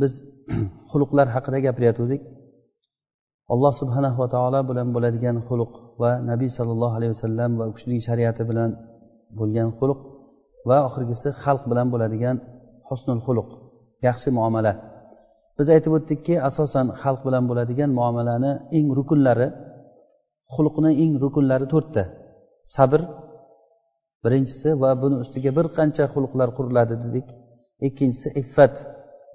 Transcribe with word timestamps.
Biz 0.00 0.12
xuluqlar 0.90 1.26
haqida 1.34 1.58
gapirayotgandik 1.66 2.22
alloh 3.52 3.72
subhanahu 3.80 4.18
va 4.22 4.28
taolo 4.34 4.60
bilan 4.70 4.88
bo'ladigan 4.94 5.36
xuluq 5.48 5.72
va 6.02 6.10
nabiy 6.30 6.50
sollallohu 6.58 6.94
alayhi 6.98 7.12
vasallam 7.14 7.50
va 7.60 7.64
u 7.70 7.72
kishining 7.76 8.00
shariati 8.08 8.42
bilan 8.50 8.70
bo'lgan 9.38 9.68
xuluq 9.78 10.00
va 10.68 10.76
oxirgisi 10.88 11.28
xalq 11.42 11.62
bilan 11.70 11.86
bo'ladigan 11.92 12.36
husnul 12.88 13.20
xuluq 13.26 13.48
yaxshi 14.06 14.28
muomala. 14.38 14.72
Biz 15.58 15.66
aytib 15.74 15.92
o'tdikki 15.98 16.34
asosan 16.48 16.86
xalq 17.02 17.20
bilan 17.26 17.44
bo'ladigan 17.50 17.90
muomalani 17.98 18.52
eng 18.78 18.88
rukunlari 18.98 19.48
xulqni 20.54 20.90
eng 21.04 21.14
rukunlari 21.24 21.66
to'rtta. 21.72 22.02
Sabr 22.74 23.00
birinchisi 24.24 24.70
va 24.82 24.90
buni 25.02 25.16
ustiga 25.22 25.50
bir 25.58 25.66
qancha 25.76 26.04
xulqlar 26.14 26.48
quriladi 26.56 26.94
dedik. 27.04 27.26
Ikkinchisi 27.86 28.28
iffat. 28.42 28.74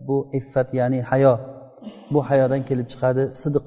Bu 0.07 0.17
iffat 0.39 0.69
ya'ni 0.79 0.99
hayo. 1.09 1.33
Bu 2.13 2.19
hayodan 2.29 2.61
kelib 2.69 2.87
chiqadi. 2.93 3.23
Sidiq 3.41 3.65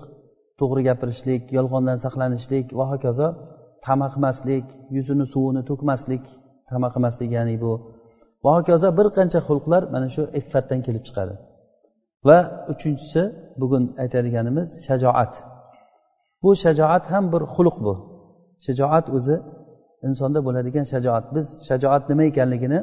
to'g'ri 0.60 0.82
gapirishlik 0.88 1.42
yolg'ondan 1.59 1.98
saqlanishlik 2.04 2.66
va 2.78 2.84
hokazo 2.93 3.28
tama 3.87 4.06
qilmaslik 4.15 4.66
yuzini 4.96 5.26
suvini 5.32 5.62
to'kmaslik 5.70 6.24
tama 6.70 6.88
qilmaslik 6.95 7.30
ya'ni 7.38 7.56
bu. 7.65 7.73
Va 8.45 8.51
hokazo 8.59 8.88
bir 8.98 9.06
qancha 9.16 9.40
xulqlar 9.48 9.82
mana 9.95 10.09
shu 10.15 10.23
iffatdan 10.40 10.80
kelib 10.87 11.02
chiqadi. 11.09 11.34
Va 12.28 12.38
uchinchisi 12.73 13.23
bugun 13.60 13.84
aytadiganimiz 14.02 14.68
shajoat. 14.87 15.32
Bu 16.43 16.50
shajoat 16.65 17.04
ham 17.12 17.24
bir 17.34 17.43
xulq 17.54 17.76
bu. 17.87 17.95
Shajoat 18.66 19.06
o'zi 19.16 19.37
insonda 20.09 20.40
bo'ladigan 20.46 20.87
shajoat. 20.93 21.24
Biz 21.37 21.46
shajoat 21.68 22.02
nima 22.10 22.24
ekanligini 22.30 22.78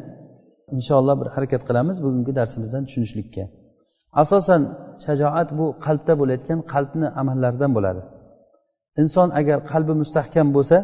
inshaalloh 0.75 1.15
bir 1.21 1.27
harakat 1.35 1.61
qilamiz 1.69 1.97
bugungi 2.05 2.31
darsimizdan 2.39 2.83
tushunishlikka. 2.87 3.43
Asosan 4.21 4.61
shajoat 5.05 5.49
bu 5.59 5.65
qalbda 5.85 6.13
bo'layotgan 6.21 6.59
qalbni 6.73 7.07
amallaridan 7.21 7.71
bo'ladi. 7.77 8.01
Inson 9.01 9.29
agar 9.39 9.57
qalbi 9.71 9.93
mustahkam 10.01 10.47
bo'lsa 10.57 10.77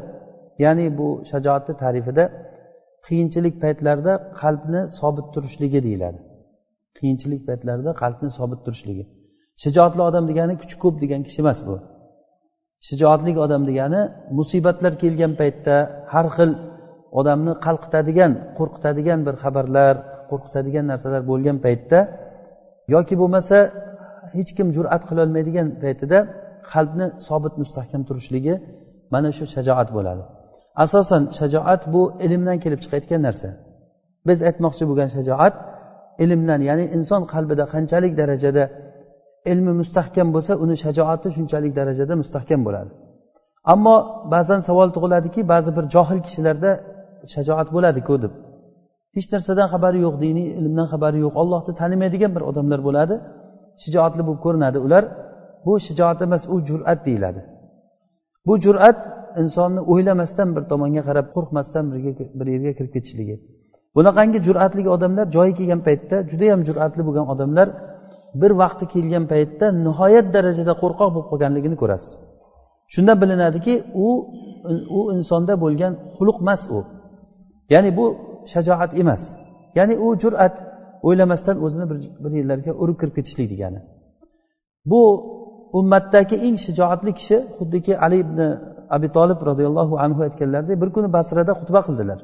ya'ni 0.64 0.86
bu 1.00 1.08
shajoatni 1.32 1.74
ta'rifida 1.84 2.24
qiyinchilik 3.06 3.56
paytlarida 3.64 4.14
qalbni 4.42 4.82
sobit 5.00 5.28
turishligi 5.34 5.80
deyiladi. 5.88 6.20
Qiyinchilik 6.98 7.42
paytlarida 7.48 7.92
qalbni 8.02 8.30
sobit 8.38 8.60
turishligi. 8.66 9.04
Shijoatli 9.64 10.02
odam 10.10 10.24
degani 10.30 10.54
kuchi 10.62 10.76
ko'p 10.84 10.96
degan 11.04 11.22
kishi 11.28 11.40
emas 11.44 11.60
bu. 11.68 11.76
Shijoatli 12.88 13.32
odam 13.46 13.64
degani 13.70 14.02
musibatlar 14.38 14.94
kelgan 15.04 15.34
paytda 15.42 15.76
har 16.14 16.28
xil 16.36 16.52
odamni 17.20 17.54
qalqitadigan 17.66 18.32
qo'rqitadigan 18.58 19.20
bir 19.28 19.36
xabarlar 19.44 19.96
qo'rqitadigan 20.32 20.86
narsalar 20.92 21.22
bo'lgan 21.32 21.58
paytda 21.66 22.00
yoki 22.96 23.16
bo'lmasa 23.22 23.58
hech 24.36 24.52
kim 24.58 24.68
jur'at 24.78 25.04
qilolmaydigan 25.10 25.68
paytida 25.84 26.18
qalbni 26.72 27.06
sobit 27.28 27.54
mustahkam 27.62 28.02
turishligi 28.10 28.54
mana 29.14 29.30
shu 29.38 29.46
shajoat 29.56 29.90
bo'ladi. 29.98 30.24
Asosan 30.84 31.24
shajoat 31.40 31.82
bu 31.94 32.02
ilmdan 32.26 32.58
kelib 32.64 32.80
chiqayotgan 32.84 33.22
narsa. 33.28 33.50
Biz 34.28 34.40
aytmoqchi 34.50 34.84
bo'lgan 34.90 35.10
shajoat 35.18 35.56
ilmdan 36.24 36.62
ya'ni 36.70 36.86
inson 36.98 37.22
qalbida 37.34 37.66
qanchalik 37.74 38.14
darajada 38.22 38.64
ilmi 39.52 39.74
mustahkam 39.82 40.28
bo'lsa 40.36 40.54
uni 40.64 40.76
shajoati 40.84 41.28
shunchalik 41.36 41.74
darajada 41.80 42.14
mustahkam 42.22 42.62
bo'ladi. 42.68 42.92
Ammo 43.74 43.96
ba'zan 44.34 44.60
savol 44.68 44.90
tug'iladiki 44.96 45.42
ba'zi 45.54 45.70
bir 45.78 45.86
johil 45.96 46.20
kishilarda 46.26 46.72
shajoat 47.34 47.68
bo'ladiku 47.76 48.16
deb. 48.24 48.34
Hech 49.16 49.28
narsadan 49.34 49.68
xabari 49.74 50.00
yo'q 50.06 50.16
diniy 50.26 50.48
ilmdan 50.60 50.88
xabari 50.94 51.18
yo'q. 51.26 51.34
Ollohni 51.42 51.74
tanimaydigan 51.82 52.32
bir 52.36 52.44
odamlar 52.50 52.80
bo'ladi. 52.88 53.16
Shijoatli 53.84 54.22
bo'lib 54.28 54.42
ko'rinadi. 54.46 54.78
Ular 54.86 55.04
bu 55.66 55.74
shijoat 55.88 56.20
emas 56.28 56.44
u 56.54 56.56
jur'at 56.70 57.00
deyiladi. 57.08 57.42
Bu 58.48 58.54
jur'at 58.66 59.00
insonni 59.42 59.82
o'ylamasdan 59.92 60.50
bir 60.56 60.64
tomonga 60.72 61.02
qarab 61.10 61.28
qo'rqmasdan 61.36 61.86
bir 62.40 62.48
yerga 62.54 62.72
kirib 62.78 62.92
ketishligi. 62.96 63.36
Bunaqangi 63.98 64.40
jur'atli 64.48 64.82
odamlar 64.96 65.26
joyi 65.36 65.54
kelgan 65.60 65.82
paytda 65.88 66.16
judayam 66.32 66.62
jur'atli 66.68 67.02
bo'lgan 67.08 67.26
odamlar 67.34 67.68
bir 68.42 68.52
vaqti 68.62 68.86
kelgan 68.94 69.26
paytda 69.34 69.66
nihoyat 69.86 70.28
darajada 70.36 70.74
qo'rqoq 70.82 71.10
bo'lib 71.16 71.28
qolganligini 71.32 71.78
ko'rasiz. 71.82 72.14
Shunda 72.94 73.14
bilinadiki 73.22 73.74
u 74.06 74.08
u 74.98 75.00
insonda 75.16 75.54
bo'lgan 75.64 75.94
xuluq 76.16 76.38
emas 76.44 76.62
u. 76.78 76.80
ya'ni 77.74 77.90
bu 77.98 78.06
shajoat 78.54 78.92
emas. 79.02 79.24
Ya'ni 79.78 79.96
u 80.06 80.08
jur'at 80.24 80.56
o'ylamasdan 81.08 81.58
o'zini 81.66 81.86
bir, 81.92 81.98
bir 82.24 82.32
yerlarga 82.40 82.72
urib 82.82 82.98
kirib 83.02 83.14
ketishlik 83.18 83.48
degani. 83.54 83.80
Bu 84.92 85.02
ummatdagi 85.80 86.36
eng 86.48 86.58
shijoatli 86.66 87.12
kishi 87.20 87.38
xuddiki 87.58 87.94
ali 88.06 88.18
ibn 88.26 88.40
abi 88.96 89.08
tolib 89.18 89.40
roziyallohu 89.50 89.96
anhu 90.06 90.20
aytganlaridek 90.28 90.78
bir 90.82 90.90
kuni 90.96 91.08
basrada 91.18 91.54
xutba 91.60 91.82
qildilar. 91.88 92.20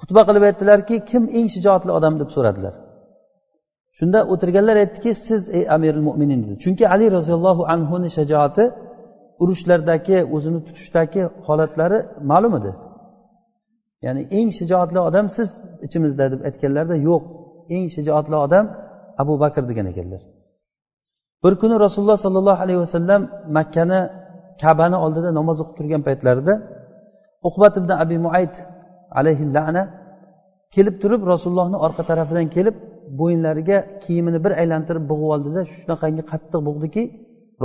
Xutba 0.00 0.22
qilib 0.28 0.42
aytdilarki 0.48 0.96
kim 1.10 1.22
eng 1.38 1.48
shijoatli 1.54 1.90
odam 1.98 2.14
deb 2.20 2.30
so'radilar. 2.36 2.74
Shunda 3.98 4.18
o'tirganlar 4.32 4.76
aytdiki 4.82 5.10
siz 5.26 5.42
ey 5.56 5.64
amirul 5.76 6.04
mo'minin 6.08 6.40
dedi. 6.44 6.54
Chunki 6.64 6.84
ali 6.94 7.06
roziyallohu 7.16 7.62
anhuni 7.74 8.08
shajoati 8.16 8.64
urushlardagi 9.42 10.18
o'zini 10.34 10.60
tutishdagi 10.66 11.22
holatlari 11.46 11.98
ma'lum 12.30 12.54
edi. 12.60 12.72
Ya'ni 14.04 14.22
eng 14.38 14.48
shijoatli 14.58 15.00
odam 15.08 15.26
siz 15.36 15.50
ichimizda 15.86 16.24
deb 16.32 16.40
aytganlarida 16.48 16.96
yo'q. 17.08 17.22
Eng 17.74 17.86
shijoatli 17.94 18.36
odam 18.46 18.64
abu 19.22 19.34
bakr 19.42 19.62
degan 19.70 19.86
ekanlar. 19.92 20.22
Bir 21.44 21.54
kuni 21.60 21.74
rasululloh 21.84 22.18
sollallohu 22.26 22.60
alayhi 22.64 22.80
vasallam 22.84 23.22
makkani 23.56 24.00
kabani 24.62 24.96
oldida 25.04 25.30
namoz 25.38 25.56
o'qib 25.62 25.74
turgan 25.78 26.02
paytlarida 26.08 26.54
uqbat 27.48 27.74
ibn 27.80 27.90
abi 28.02 28.16
muayt 28.26 28.54
alayhi 29.18 29.44
lana 29.56 29.82
kelib 30.74 30.96
turib 31.02 31.22
rasulullohni 31.32 31.78
orqa 31.86 32.02
tarafidan 32.10 32.46
kelib 32.56 32.76
bo'yinlariga 33.20 33.78
kiyimini 34.04 34.38
bir 34.44 34.52
aylantirib 34.62 35.04
bug'ib 35.10 35.30
oldida 35.34 35.60
shunaqangi 35.74 36.22
qattiq 36.30 36.60
bug'diki 36.68 37.02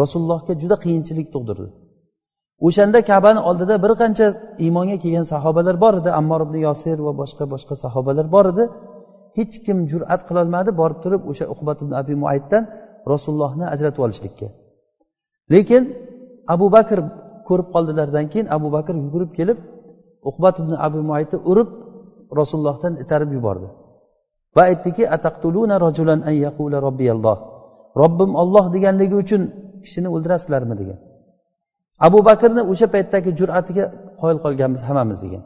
rasulullohga 0.01 0.53
juda 0.61 0.75
qiyinchilik 0.83 1.27
tug'dirdi. 1.35 1.67
O'shanda 2.65 2.99
kabani 3.09 3.41
oldida 3.49 3.75
bir 3.83 3.91
qancha 4.01 4.25
iymonga 4.65 4.97
kelgan 5.03 5.25
sahobalar 5.33 5.75
bor 5.83 5.93
edi. 5.99 6.09
Ammor 6.19 6.41
ibn 6.47 6.55
yosir 6.67 6.97
va 7.05 7.11
boshqa 7.21 7.43
boshqa 7.53 7.75
sahobalar 7.83 8.25
bor 8.35 8.45
edi. 8.53 8.63
Hech 9.37 9.55
kim 9.65 9.77
jur'at 9.91 10.21
qilolmadi 10.29 10.71
borib 10.81 10.99
turib 11.03 11.21
o'sha 11.31 11.45
uqbat 11.53 11.77
ibn 11.83 11.93
abi 12.01 12.13
muaytdan 12.23 12.63
rasulullohni 13.11 13.65
ajratib 13.73 14.01
olishlikka. 14.05 14.47
Lekin 15.53 15.83
abu 16.53 16.67
bakr 16.75 16.97
ko'rib 17.47 17.67
qoldilaridan 17.75 18.25
keyin 18.31 18.47
abu 18.57 18.67
bakr 18.75 18.93
yugurib 19.03 19.31
kelib 19.37 19.57
uqbat 20.29 20.55
ibn 20.61 20.73
abi 20.85 20.99
muaytni 21.09 21.37
urib 21.51 21.69
rasulullohdan 22.39 22.93
itarib 23.03 23.29
yubordi. 23.37 23.67
Va 24.55 24.63
aytdiki 24.69 25.03
ataqtuluna 25.15 25.75
rajulan 25.85 26.19
an 26.29 26.35
yaqula 26.45 26.77
robbiyalloh 26.87 27.37
robbim 28.01 28.31
olloh 28.41 28.65
deganligi 28.75 29.15
uchun 29.23 29.41
kishini 29.83 30.09
o'ldirasizlarmi? 30.15 30.75
degan. 30.81 30.99
Abu 32.05 32.19
bakrni 32.29 32.61
o'sha 32.71 32.87
paytdagi 32.95 33.29
jur'atiga 33.39 33.85
qoyil 34.21 34.39
qolganmiz 34.45 34.81
hammamiz 34.87 35.19
degan. 35.25 35.43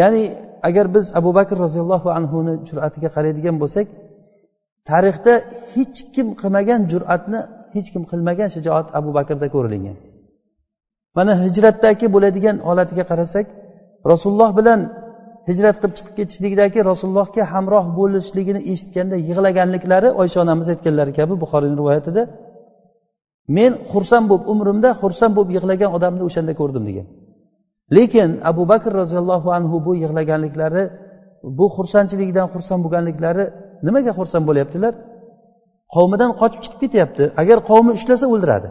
Ya'ni 0.00 0.22
agar 0.68 0.86
biz 0.94 1.06
abu 1.20 1.30
bakr 1.38 1.56
roziyallohu 1.64 2.08
anhuni 2.18 2.54
jur'atiga 2.68 3.08
qaraydigan 3.16 3.56
bo'lsak 3.62 3.86
tarixda 4.88 5.32
hech 5.74 5.98
kim 6.14 6.26
qilmagan 6.40 6.80
jur'atni 6.92 7.40
hech 7.74 7.88
kim 7.94 8.02
qilmagan 8.10 8.48
shijoat 8.54 8.86
abu 8.98 9.10
bakrda 9.18 9.46
ko'rilgan 9.54 9.96
mana 11.16 11.32
hijratdagi 11.44 12.06
bo'ladigan 12.14 12.56
holatiga 12.68 13.04
qarasak 13.10 13.46
rasululloh 14.12 14.50
bilan 14.58 14.80
hijrat 15.48 15.76
qilib 15.80 15.94
chiqib 15.98 16.14
ketishlikdagi 16.18 16.78
rasulullohga 16.90 17.42
hamroh 17.52 17.84
bo'lishligini 17.98 18.60
eshitganda 18.72 19.16
yig'laganliklari 19.28 20.08
oysha 20.20 20.38
onamiz 20.44 20.66
aytganlari 20.74 21.12
kabi 21.18 21.34
buxoriyni 21.42 21.76
rivoyatida 21.80 22.22
men 23.56 23.72
xursand 23.90 24.26
bo'lib 24.30 24.44
umrimda 24.52 24.90
xursand 25.00 25.32
bo'lib 25.36 25.50
yig'lagan 25.56 25.90
odamni 25.96 26.22
o'shanda 26.28 26.52
ko'rdim 26.60 26.84
degan. 26.88 27.06
Lekin 27.96 28.30
abu 28.50 28.62
bakr 28.72 28.90
roziyallohu 29.00 29.48
anhu 29.58 29.76
bu 29.86 29.92
yig'laganliklari 30.02 30.84
bu 31.58 31.66
xursandchilikdan 31.76 32.46
xursand 32.54 32.80
bo'lganliklari 32.84 33.44
nimaga 33.86 34.12
xursand 34.18 34.44
bo'lyaptilar? 34.48 34.92
Qavmidan 35.94 36.30
qochib 36.40 36.60
chiqib 36.64 36.80
ketyapti. 36.84 37.24
Agar 37.42 37.58
qavmi 37.70 37.90
ushlasa 37.98 38.26
o'ldiradi. 38.34 38.68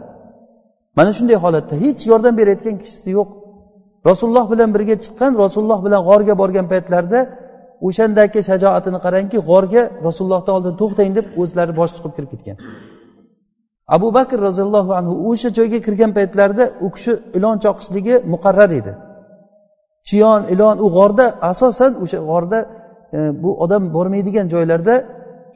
Mana 0.98 1.10
shunday 1.18 1.38
holatda 1.44 1.74
hech 1.84 2.00
yordam 2.10 2.34
berayotgan 2.40 2.76
kishisi 2.82 3.10
yo'q. 3.18 3.28
Rasululloh 4.08 4.46
bilan 4.52 4.70
birga 4.74 4.96
chiqqan 5.04 5.32
rasululloh 5.44 5.80
bilan 5.86 6.00
g'orga 6.08 6.34
borgan 6.42 6.66
paytlarida 6.72 7.20
o'shandagi 7.86 8.40
shajoatini 8.48 8.98
qarangki 9.04 9.38
g'orga 9.48 9.82
rasulullohdan 10.06 10.52
oldin 10.58 10.74
to'xtang 10.80 11.10
deb 11.18 11.26
o'zlari 11.42 11.72
bosh 11.80 11.92
chiqib 11.96 12.12
kirib 12.16 12.30
ketgan. 12.34 12.56
Abu 13.96 14.08
bakr 14.16 14.38
roziyallohu 14.48 14.92
anhu 14.98 15.14
o'sha 15.28 15.48
joyga 15.58 15.78
kirgan 15.86 16.10
paytlarida 16.18 16.64
u 16.86 16.88
kishi 16.94 17.12
ilon 17.38 17.56
choqishligi 17.64 18.14
muqarrar 18.32 18.70
edi. 18.80 18.92
Chiyon 20.08 20.40
ilon 20.54 20.76
u 20.84 20.86
g'orda 20.96 21.26
asosan 21.50 21.92
o'sha 22.04 22.18
g'orda 22.30 22.58
e, 23.16 23.18
bu 23.42 23.50
odam 23.64 23.82
bormaydigan 23.96 24.46
joylarda 24.54 24.94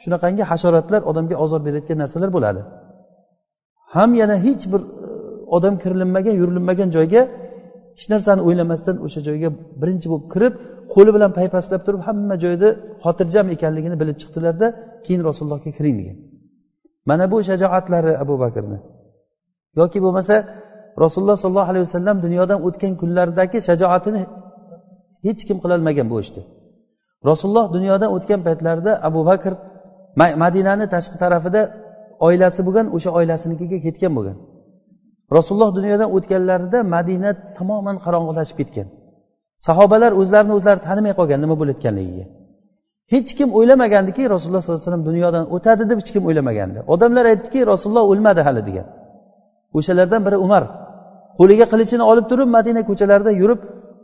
shunaqangi 0.03 0.43
hasharotlar 0.51 1.01
odamga 1.11 1.37
ozor 1.45 1.61
berayotgan 1.67 1.99
narsalar 2.03 2.31
bo'ladi. 2.37 2.61
Ham 3.95 4.11
yana 4.21 4.37
hech 4.47 4.65
bir 4.73 4.83
e, 5.07 5.09
odam 5.57 5.75
kirilinmagan 5.83 6.35
yurilinmagan 6.41 6.89
joyga 6.97 7.23
hech 7.99 8.07
narsani 8.13 8.41
o'ylamasdan 8.49 8.97
o'sha 9.07 9.21
joyga 9.29 9.49
birinchi 9.81 10.07
bo'lib 10.13 10.27
kirib 10.35 10.55
qo'li 10.95 11.11
bilan 11.17 11.31
paypaslab 11.39 11.81
turib 11.87 12.03
hamma 12.09 12.35
joyda 12.45 12.69
xotirjam 13.05 13.47
ekanligini 13.55 13.97
bilib 14.03 14.17
chiqdilarda 14.23 14.67
keyin 15.05 15.23
rasulullohga 15.29 15.71
kiring 15.79 15.97
degan 16.01 16.19
mana 17.09 17.25
bu 17.33 17.39
shajoatlari 17.49 18.13
abu 18.25 18.35
bakrni. 18.45 18.79
Yoki 19.81 19.99
bo'lmasa 20.05 20.35
rasululloh 21.05 21.37
sollallohu 21.43 21.71
alayhi 21.73 21.85
vasallam 21.89 22.17
dunyodan 22.25 22.59
o'tgan 22.67 22.93
kunlaridagi 23.01 23.59
shajoatini 23.69 24.23
hech 25.27 25.43
kim 25.49 25.57
qilolmagan 25.63 26.07
bu 26.13 26.17
ishni. 26.25 26.43
Rasululloh 27.31 27.67
dunyodan 27.77 28.11
o'tgan 28.17 28.41
paytlarida 28.47 28.93
abu 29.09 29.21
bakr 29.31 29.53
madinani 30.43 30.87
tashqi 30.95 31.17
tarafida 31.25 31.61
oilasi 32.27 32.61
bo'lgan 32.67 32.87
o'sha 32.97 33.11
oilasinikiga 33.19 33.79
ketgan 33.87 34.13
bo'lgan. 34.19 34.37
Rasululloh 35.37 35.71
dunyodan 35.79 36.09
o'tganlarida 36.17 36.79
madina 36.95 37.31
tamoman 37.59 37.97
qorong'ilashib 38.05 38.57
ketgan. 38.61 38.89
Sahobalar 39.67 40.13
o'zlarini 40.21 40.53
o'zlari 40.59 40.81
tanimay 40.89 41.13
qolgan 41.19 41.39
nima 41.45 41.55
bo'layotganligiga. 41.61 42.27
Hech 43.13 43.31
kim 43.39 43.49
o'ylamagandiki 43.59 44.23
rasululloh 44.35 44.63
sollallohu 44.63 44.81
alayhi 44.81 44.89
vasallam 44.91 45.07
dunyodan 45.11 45.45
o'tadi 45.55 45.83
deb 45.91 45.99
hech 46.01 46.11
kim 46.15 46.23
o'ylamagandi 46.29 46.79
odamlar 46.95 47.25
aytdiki 47.33 47.61
rasululloh 47.73 48.05
o'lmadi 48.13 48.41
hali 48.47 48.63
degan. 48.69 48.87
O'shalardan 49.79 50.21
biri 50.27 50.39
umar. 50.47 50.63
Qo'liga 51.39 51.67
qilichini 51.73 52.05
olib 52.11 52.27
turib 52.31 52.49
madina 52.57 52.81
ko'chalarida 52.89 53.33
yurib 53.41 53.61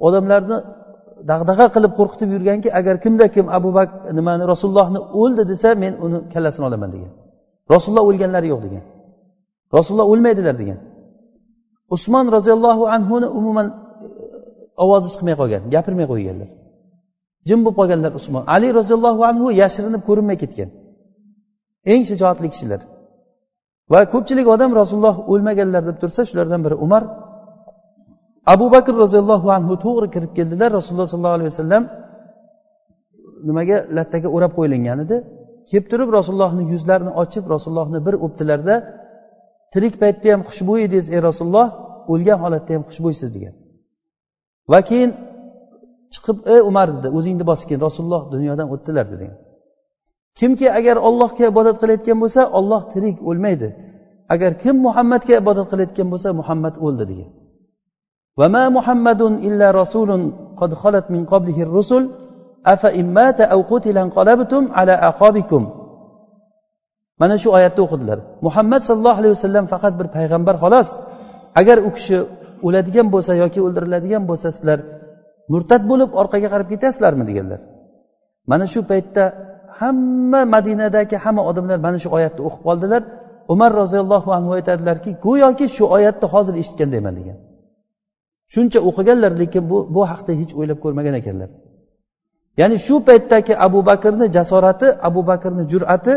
odamlarni 0.06 0.56
dag'dag'a 1.30 1.66
qilib 1.74 1.92
qo'rqitib 1.98 2.28
yurganki 2.34 2.68
agar 2.78 2.94
kimda 3.04 3.26
kim 3.34 3.46
abu 3.58 3.70
bakr 3.78 3.94
nimani 4.18 4.44
rasulullohni 4.52 5.00
o'ldi 5.20 5.42
desa 5.52 5.68
men 5.82 5.92
uni 6.04 6.18
kallasini 6.32 6.64
olaman 6.68 6.90
degan. 6.94 7.12
Rasululloh 7.74 8.04
o'lganlari 8.10 8.48
yo'q 8.52 8.60
degan. 8.66 8.84
Rasululloh 9.76 10.06
o'lmaydilar 10.12 10.54
degan. 10.62 10.78
Usmon 11.94 12.26
roziyallohu 12.36 12.84
anhuni 12.96 13.28
umuman 13.38 13.66
e, 13.72 13.76
ovozi 14.84 15.08
chiqmay 15.12 15.34
qolgan 15.40 15.62
gapirmay 15.74 16.06
qo'yganlar. 16.12 16.48
Jim 17.48 17.58
bo'lib 17.64 17.76
qolganlar 17.80 18.12
usmon. 18.18 18.42
Ali 18.54 18.68
roziyallohu 18.78 19.22
anhu 19.30 19.46
yashirinib 19.62 20.02
ko'rinmay 20.08 20.36
ketgan. 20.42 20.70
Eng 21.92 22.02
shijoatli 22.10 22.48
kishilar. 22.54 22.80
Va 23.92 24.00
ko'pchilik 24.12 24.46
odam 24.54 24.70
rasululloh 24.80 25.16
o'lmaganlar 25.32 25.82
deb 25.88 25.96
tursa 26.02 26.22
shulardan 26.28 26.60
biri 26.66 26.76
umar. 26.86 27.02
Abu 28.54 28.66
bakr 28.74 28.94
roziyallohu 29.04 29.48
anhu 29.56 29.74
to'g'ri 29.84 30.08
kirib 30.14 30.32
keldilar. 30.38 30.68
Rasululloh 30.78 31.08
sollallohu 31.12 31.38
alayhi 31.38 31.50
vasallam 31.54 31.82
nimaga 33.48 33.76
lattaga 33.96 34.28
o'rab 34.36 34.52
qo'yilgan 34.58 34.98
edi? 35.04 35.16
Kelib 35.68 35.86
turib 35.92 36.08
rasulullohni 36.18 36.62
yuzlarini 36.72 37.12
ochib 37.22 37.44
rasulullohni 37.54 37.98
bir 38.06 38.14
o'pdilarda 38.26 38.74
tirik 39.72 39.94
paytda 40.02 40.26
ham 40.34 40.42
xushbo'y 40.48 40.80
edingiz 40.86 41.06
ey 41.14 41.20
rasululloh 41.28 41.68
o'lgan 42.12 42.38
holatda 42.44 42.70
ham 42.76 42.82
xushbo'ysiz 42.88 43.28
degan. 43.36 43.54
Va 44.72 44.80
keyin 44.88 45.10
chiqib 46.14 46.38
ey 46.54 46.60
umar 46.70 46.88
dedi. 46.96 47.08
O'zingni 47.16 47.44
bosgin 47.50 47.78
rasululloh 47.86 48.22
dunyodan 48.34 48.68
o'tdilar 48.74 49.06
dedi. 49.14 49.26
Kimki 50.38 50.66
agar 50.78 50.96
ollohga 51.08 51.44
ibodat 51.52 51.76
qilayotgan 51.82 52.18
bo'lsa 52.22 52.42
olloh 52.58 52.80
tirik 52.92 53.16
o'lmaydi. 53.30 53.68
Agar 54.34 54.52
kim 54.62 54.76
muhammadga 54.86 55.34
ibodat 55.42 55.66
qilayotgan 55.70 56.08
bo'lsa 56.12 56.28
muhammad 56.40 56.74
o'ldi 56.86 57.04
degan 57.10 57.30
vama 58.40 58.64
muhammadun 58.76 59.32
illa 59.48 59.68
rasulun 59.80 60.22
qad 60.60 60.70
xolat 60.82 61.06
min 61.14 61.22
qoblihi 61.32 61.62
rusul 61.76 62.04
afa 62.74 62.88
immata 63.02 63.44
aw 63.54 63.60
qutilan 63.72 64.08
qalabtum 64.16 64.62
ala 64.80 64.94
aqobikum 65.10 65.62
mana 67.20 67.36
shu 67.42 67.48
oyatni 67.58 67.80
o'qidilar. 67.86 68.18
Muhammad 68.46 68.82
sallallohu 68.88 69.18
alayhi 69.20 69.34
vasallam 69.36 69.64
faqat 69.72 69.92
bir 70.00 70.06
payg'ambar 70.16 70.56
xolos. 70.62 70.88
Agar 71.60 71.78
u 71.88 71.90
kishi 71.96 72.18
o'ladigan 72.66 73.06
bo'lsa 73.14 73.32
yoki 73.42 73.60
o'ldiriladigan 73.66 74.22
bo'lsa 74.30 74.48
sizlar 74.56 74.78
murtad 75.52 75.82
bo'lib 75.90 76.10
orqaga 76.20 76.48
qarab 76.52 76.68
ketyapsizlarmi 76.72 77.24
deganlar. 77.30 77.60
Mana 78.50 78.66
shu 78.72 78.80
paytda 78.90 79.24
hamma 79.80 80.40
madinadagi 80.54 81.16
hamma 81.24 81.42
odamlar 81.50 81.78
mana 81.86 81.98
shu 82.02 82.08
oyatni 82.16 82.40
o'qib 82.48 82.62
qoldilar. 82.68 83.02
Umar 83.54 83.70
roziyallohu 83.82 84.30
anhu 84.38 84.50
aytadilarki 84.58 85.10
go'yoki 85.26 85.66
shu 85.76 85.84
oyatni 85.96 86.26
hozir 86.34 86.54
eshitgandayman 86.62 87.14
degan. 87.20 87.38
Shuncha 88.54 88.78
o'qiganlar 88.88 89.32
lekin 89.42 89.62
bu 89.70 89.78
bu 89.94 90.02
haqda 90.10 90.32
hech 90.40 90.52
o'ylab 90.58 90.78
ko'rmagan 90.84 91.14
ekanlar. 91.20 91.50
Ya'ni 92.60 92.76
shu 92.86 92.96
paytdagi 93.08 93.52
abu 93.66 93.80
bakrni 93.90 94.26
jasorati 94.36 94.88
abu 95.08 95.20
bakrni 95.30 95.64
jur'ati 95.72 96.14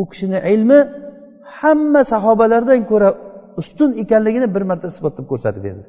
u 0.00 0.02
kishini 0.10 0.38
ilmi 0.54 0.80
hamma 1.58 2.00
sahobalardan 2.12 2.80
ko'ra 2.90 3.08
ustun 3.60 3.90
ekanligini 4.02 4.48
bir 4.54 4.62
marta 4.70 4.86
isbotlab 4.92 5.26
ko'rsatib 5.32 5.62
berdi. 5.68 5.86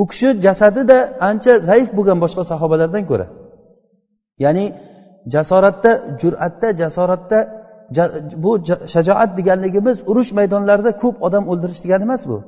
U 0.00 0.02
kishi 0.10 0.28
jasadida 0.46 0.98
ancha 1.28 1.52
zaif 1.68 1.88
bo'lgan 1.96 2.18
boshqa 2.24 2.42
sahobalardan 2.50 3.04
ko'ra. 3.10 3.26
Ya'ni 4.44 4.64
jasoratda 5.34 5.92
jur'atda 6.20 6.68
jasoratda 6.80 7.38
bu 8.44 8.52
shajoat 8.94 9.30
deganligimiz 9.38 9.96
urush 10.10 10.30
maydonlarida 10.38 10.92
ko'p 11.02 11.16
odam 11.26 11.44
o'ldirish 11.52 11.80
degani 11.84 12.04
emas 12.08 12.22
bu. 12.30 12.38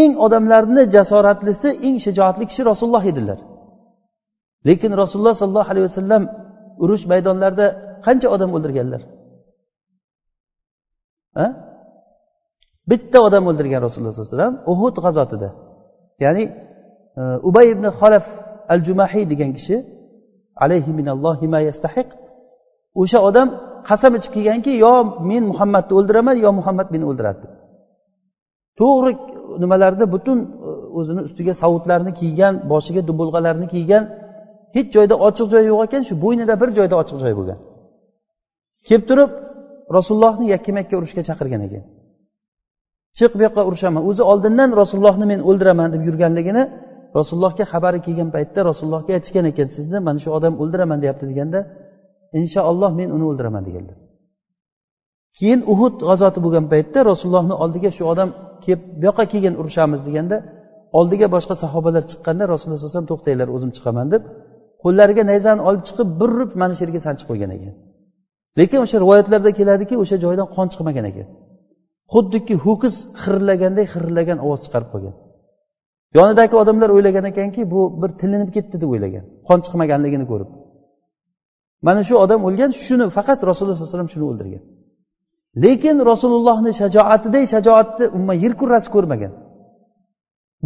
Eng 0.00 0.12
odamlarni 0.26 0.82
jasoratlisi 0.96 1.68
eng 1.86 1.96
shijoatli 2.04 2.44
kishi 2.50 2.62
rasululloh 2.70 3.04
edilar. 3.12 3.38
Lekin 4.68 4.92
rasululloh 5.02 5.34
sollallohu 5.42 5.70
alayhi 5.72 5.86
vasallam 5.90 6.22
urush 6.84 7.04
maydonlarida 7.12 7.66
qancha 8.06 8.28
odam 8.34 8.50
o'ldirganlar? 8.56 9.02
Bitta 12.90 13.18
odam 13.28 13.44
o'ldirgan 13.50 13.80
rasululloh 13.86 14.12
sallallohu 14.12 14.32
alayhi 14.32 14.38
vasallam 14.38 14.54
uhud 14.72 14.96
g'azotida. 15.04 15.48
Ya'ni 16.24 16.44
e, 17.20 17.22
ubay 17.48 17.66
ibn 17.74 17.84
xolaf 17.98 18.26
al 18.72 18.80
jumahiy 18.86 19.24
degan 19.32 19.50
kishi 19.56 19.76
alayhi 20.64 20.90
minallohi 20.98 21.46
ma 21.54 21.60
yastahiq 21.68 22.08
o'sha 23.00 23.18
odam 23.28 23.48
qasam 23.88 24.12
ichib 24.18 24.32
kelganki 24.36 24.72
yo 24.84 24.94
men 25.30 25.42
muhammadni 25.50 25.92
o'ldiraman 25.98 26.36
yo 26.44 26.50
muhammad 26.58 26.88
meni 26.94 27.04
o'ldiradi. 27.10 27.46
To'g'ri 28.80 29.12
nimalarni 29.62 30.06
butun 30.14 30.38
e, 30.66 30.70
o'zini 30.98 31.20
ustiga 31.28 31.54
savutlarni 31.62 32.12
kiygan 32.20 32.54
boshiga 32.72 33.02
dubulg'alarni 33.08 33.66
kiygan 33.74 34.04
hech 34.76 34.88
joyda 34.96 35.14
ochiq 35.26 35.46
joy 35.52 35.64
yo'q 35.70 35.80
ekan 35.86 36.02
shu 36.08 36.14
bo'ynida 36.24 36.54
bir 36.60 36.68
joyda 36.78 36.94
ochiq 37.02 37.18
joy 37.24 37.32
bo'lgan. 37.38 37.58
Kelib 38.86 39.04
turib 39.10 39.30
rasulullohni 39.96 40.46
yakka 40.54 40.70
makka 40.78 40.94
urushga 41.00 41.22
chaqirgan 41.28 41.62
ekan. 41.68 41.84
Chiq 43.18 43.32
bu 43.38 43.42
yoqqa 43.46 43.62
urushaman 43.68 44.02
o'zi 44.10 44.22
oldindan 44.32 44.70
rasulullohni 44.80 45.26
men 45.32 45.40
o'ldiraman 45.48 45.88
deb 45.94 46.02
yurganligini 46.08 46.62
rasulullohga 47.18 47.64
xabari 47.72 47.98
kelgan 48.06 48.28
paytda 48.36 48.60
rasulullohga 48.70 49.12
aytishgan 49.16 49.44
ekan 49.52 49.68
sizni 49.76 49.98
mana 50.06 50.18
shu 50.24 50.30
odam 50.38 50.54
o'ldiraman 50.62 50.98
deyapti 51.02 51.24
deganda 51.30 51.60
inshaalloh 52.40 52.90
men 53.00 53.08
uni 53.16 53.24
o'ldiraman 53.30 53.62
deganlar. 53.68 53.96
Keyin 55.38 55.60
uhud 55.72 55.94
g'azoti 56.08 56.38
bo'lgan 56.44 56.64
paytda 56.72 56.98
rasulullohni 57.10 57.54
oldiga 57.64 57.90
shu 57.96 58.04
odam 58.12 58.28
kelib 58.64 58.82
bu 59.00 59.04
yoqqa 59.08 59.24
kelgin 59.32 59.54
urushamiz 59.60 60.00
deganda 60.08 60.36
oldiga 60.98 61.26
boshqa 61.34 61.54
sahobalar 61.62 62.02
chiqqanda 62.10 62.44
rasululloh 62.52 62.78
alayhi 62.78 62.90
vasallam 62.90 63.10
to'xtanglar 63.12 63.48
o'zim 63.56 63.70
chiqaman 63.76 64.06
deb 64.14 64.22
qo'llariga 64.82 65.22
nayzani 65.30 65.62
olib 65.68 65.82
chiqib 65.88 66.08
bir 66.20 66.28
urib 66.36 66.52
mana 66.62 66.72
shu 66.76 66.82
yerga 66.84 67.00
sanchib 67.06 67.26
qo'ygan 67.30 67.50
ekan. 67.56 67.74
Lekin 68.58 68.78
o'sha 68.84 68.96
rivoyatlarda 69.04 69.50
keladiki 69.58 69.94
o'sha 70.02 70.16
joydan 70.24 70.46
qon 70.54 70.66
chiqmagan 70.72 71.06
ekan. 71.10 71.26
Xuddiki 72.12 72.54
ho'kiz 72.64 72.94
xirillaganday 73.22 73.86
xirillagan 73.92 74.38
ovoz 74.46 74.60
chiqarib 74.64 74.90
qolgan. 74.94 75.14
Yonidagi 76.18 76.54
odamlar 76.62 76.90
o'ylagan 76.96 77.24
ekanki 77.32 77.62
bu 77.72 77.80
bir 78.00 78.10
tilinib 78.20 78.50
ketdi 78.56 78.76
deb 78.82 78.90
o'ylagan. 78.94 79.24
Qon 79.48 79.58
chiqmaganligini 79.64 80.26
ko'rib. 80.32 80.50
Mana 81.86 82.00
shu 82.08 82.14
odam 82.24 82.40
o'lgan 82.48 82.70
shuni 82.84 83.06
faqat 83.16 83.38
rasululloh 83.48 83.76
sallallohu 83.76 83.90
alayhi 83.90 83.96
vasallam 83.96 84.12
shuni 84.14 84.26
o'ldirgan. 84.30 84.62
Lekin 85.64 85.96
rasulullohni 86.10 86.72
shajoatiday 86.80 87.44
shajoatni 87.54 88.04
umuman 88.16 88.36
yer 88.44 88.52
kurrasi 88.60 88.88
ko'rmagan. 88.94 89.32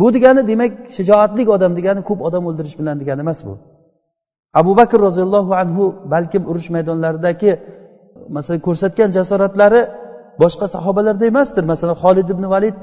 Bu 0.00 0.06
degani 0.14 0.42
demak 0.50 0.72
shijoatli 0.96 1.42
odam 1.56 1.72
degani 1.78 2.02
ko'p 2.08 2.20
odam 2.28 2.42
o'ldirish 2.48 2.76
bilan 2.80 2.96
degani 3.02 3.20
emas 3.26 3.40
bu. 3.46 3.54
Abu 4.60 4.72
bakr 4.80 4.98
roziyallohu 5.06 5.52
anhu 5.62 5.84
balkim 6.14 6.42
urush 6.50 6.68
maydonlaridagi 6.74 7.50
masalan 8.36 8.60
ko'rsatgan 8.66 9.10
jasoratlari 9.16 9.80
boshqa 10.42 10.66
sahobalarda 10.74 11.24
emasdir. 11.32 11.64
Masalan 11.72 11.96
xolid 12.04 12.28
ibn 12.34 12.44
valid 12.54 12.76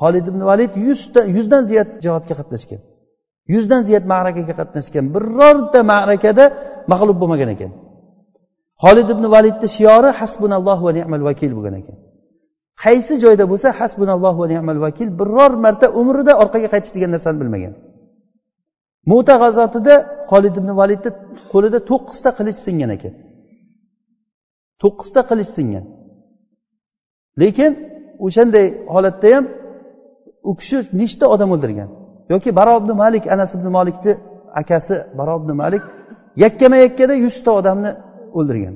xolid 0.00 0.26
ibn 0.30 0.40
valid 0.50 0.72
yuzta 0.86 1.20
yuzdan 1.36 1.62
ziyod 1.70 1.88
jihodga 2.04 2.34
qatnashgan. 2.40 2.80
Yuzdan 3.54 3.82
ziyod 3.88 4.04
ma'rakaga 4.12 4.54
qatnashgan. 4.60 5.04
Birorta 5.14 5.80
ma'rakada 5.92 6.44
mag'lub 6.92 7.16
bo'lmagan 7.22 7.50
ekan. 7.56 7.70
Xolid 8.82 9.08
ibn 9.14 9.24
validni 9.34 9.68
shiori 9.76 10.10
hasbunalloh 10.20 10.78
va 10.86 10.92
ni'mal 10.98 11.22
vakil 11.28 11.50
bo'lgan 11.56 11.74
ekan. 11.80 11.96
Qaysi 12.84 13.14
joyda 13.24 13.44
bo'lsa 13.52 13.68
hasbunalloh 13.80 14.34
va 14.42 14.46
ni'mal 14.52 14.78
vakil 14.86 15.08
biror 15.20 15.52
marta 15.64 15.86
umrida 16.00 16.32
orqaga 16.42 16.68
qaytish 16.74 16.92
degan 16.96 17.10
narsani 17.14 17.38
bilmagan. 17.42 17.74
Muta 19.10 19.34
g'azotida 19.42 19.94
xolid 20.30 20.54
ibn 20.60 20.70
validni 20.80 21.10
qo'lida 21.52 21.78
to'qqizta 21.90 22.30
qilich 22.38 22.58
singan 22.66 22.90
ekan. 22.96 23.14
To'qqizta 24.82 25.20
qilich 25.30 25.50
singan. 25.56 25.84
Lekin 27.42 27.72
o'shanday 28.26 28.66
holatda 28.94 29.28
ham 29.34 29.44
u 30.50 30.52
kishi 30.60 30.76
nechta 31.00 31.24
odam 31.34 31.50
o'ldirgan? 31.54 31.88
Yoki 32.32 32.50
baro 32.58 32.74
ibn 32.80 32.90
malik 33.02 33.24
anas 33.34 33.50
ibn 33.56 33.66
molikni 33.76 34.12
akasi 34.60 34.94
baro 35.18 35.34
ibn 35.42 35.50
malik 35.62 35.82
yakkama 36.44 36.76
yakkada 36.84 37.14
yuzta 37.24 37.50
odamni 37.60 37.90
o'ldirgan. 38.38 38.74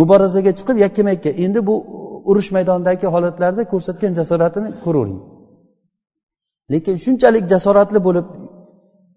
Muborazaga 0.00 0.52
chiqib 0.58 0.76
yakkama 0.84 1.10
yakka 1.14 1.30
endi 1.44 1.60
bu 1.68 1.74
urush 2.30 2.50
maydonidagi 2.56 3.06
holatlarda 3.14 3.62
ko'rsatgan 3.72 4.12
jasoratini 4.18 4.68
ko'ravering. 4.84 5.20
Lekin 6.72 6.96
shunchalik 7.04 7.44
jasoratli 7.52 8.00
bo'lib 8.06 8.26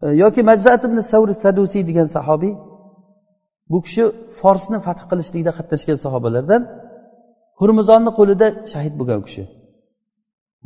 e, 0.05 0.07
yoki 0.23 0.41
majzat 0.49 0.81
ibn 0.87 0.97
savri 1.11 1.33
sadusiy 1.43 1.83
degan 1.89 2.07
sahobiy 2.15 2.53
bu 3.71 3.77
kishi 3.85 4.03
forsni 4.39 4.77
fath 4.85 5.01
qilishlikda 5.09 5.51
qatnashgan 5.57 5.97
sahobalardan 6.05 6.61
hurmizonni 7.61 8.11
qo'lida 8.19 8.47
shahid 8.71 8.93
bo'lgan 8.99 9.17
u 9.21 9.23
kishi. 9.27 9.43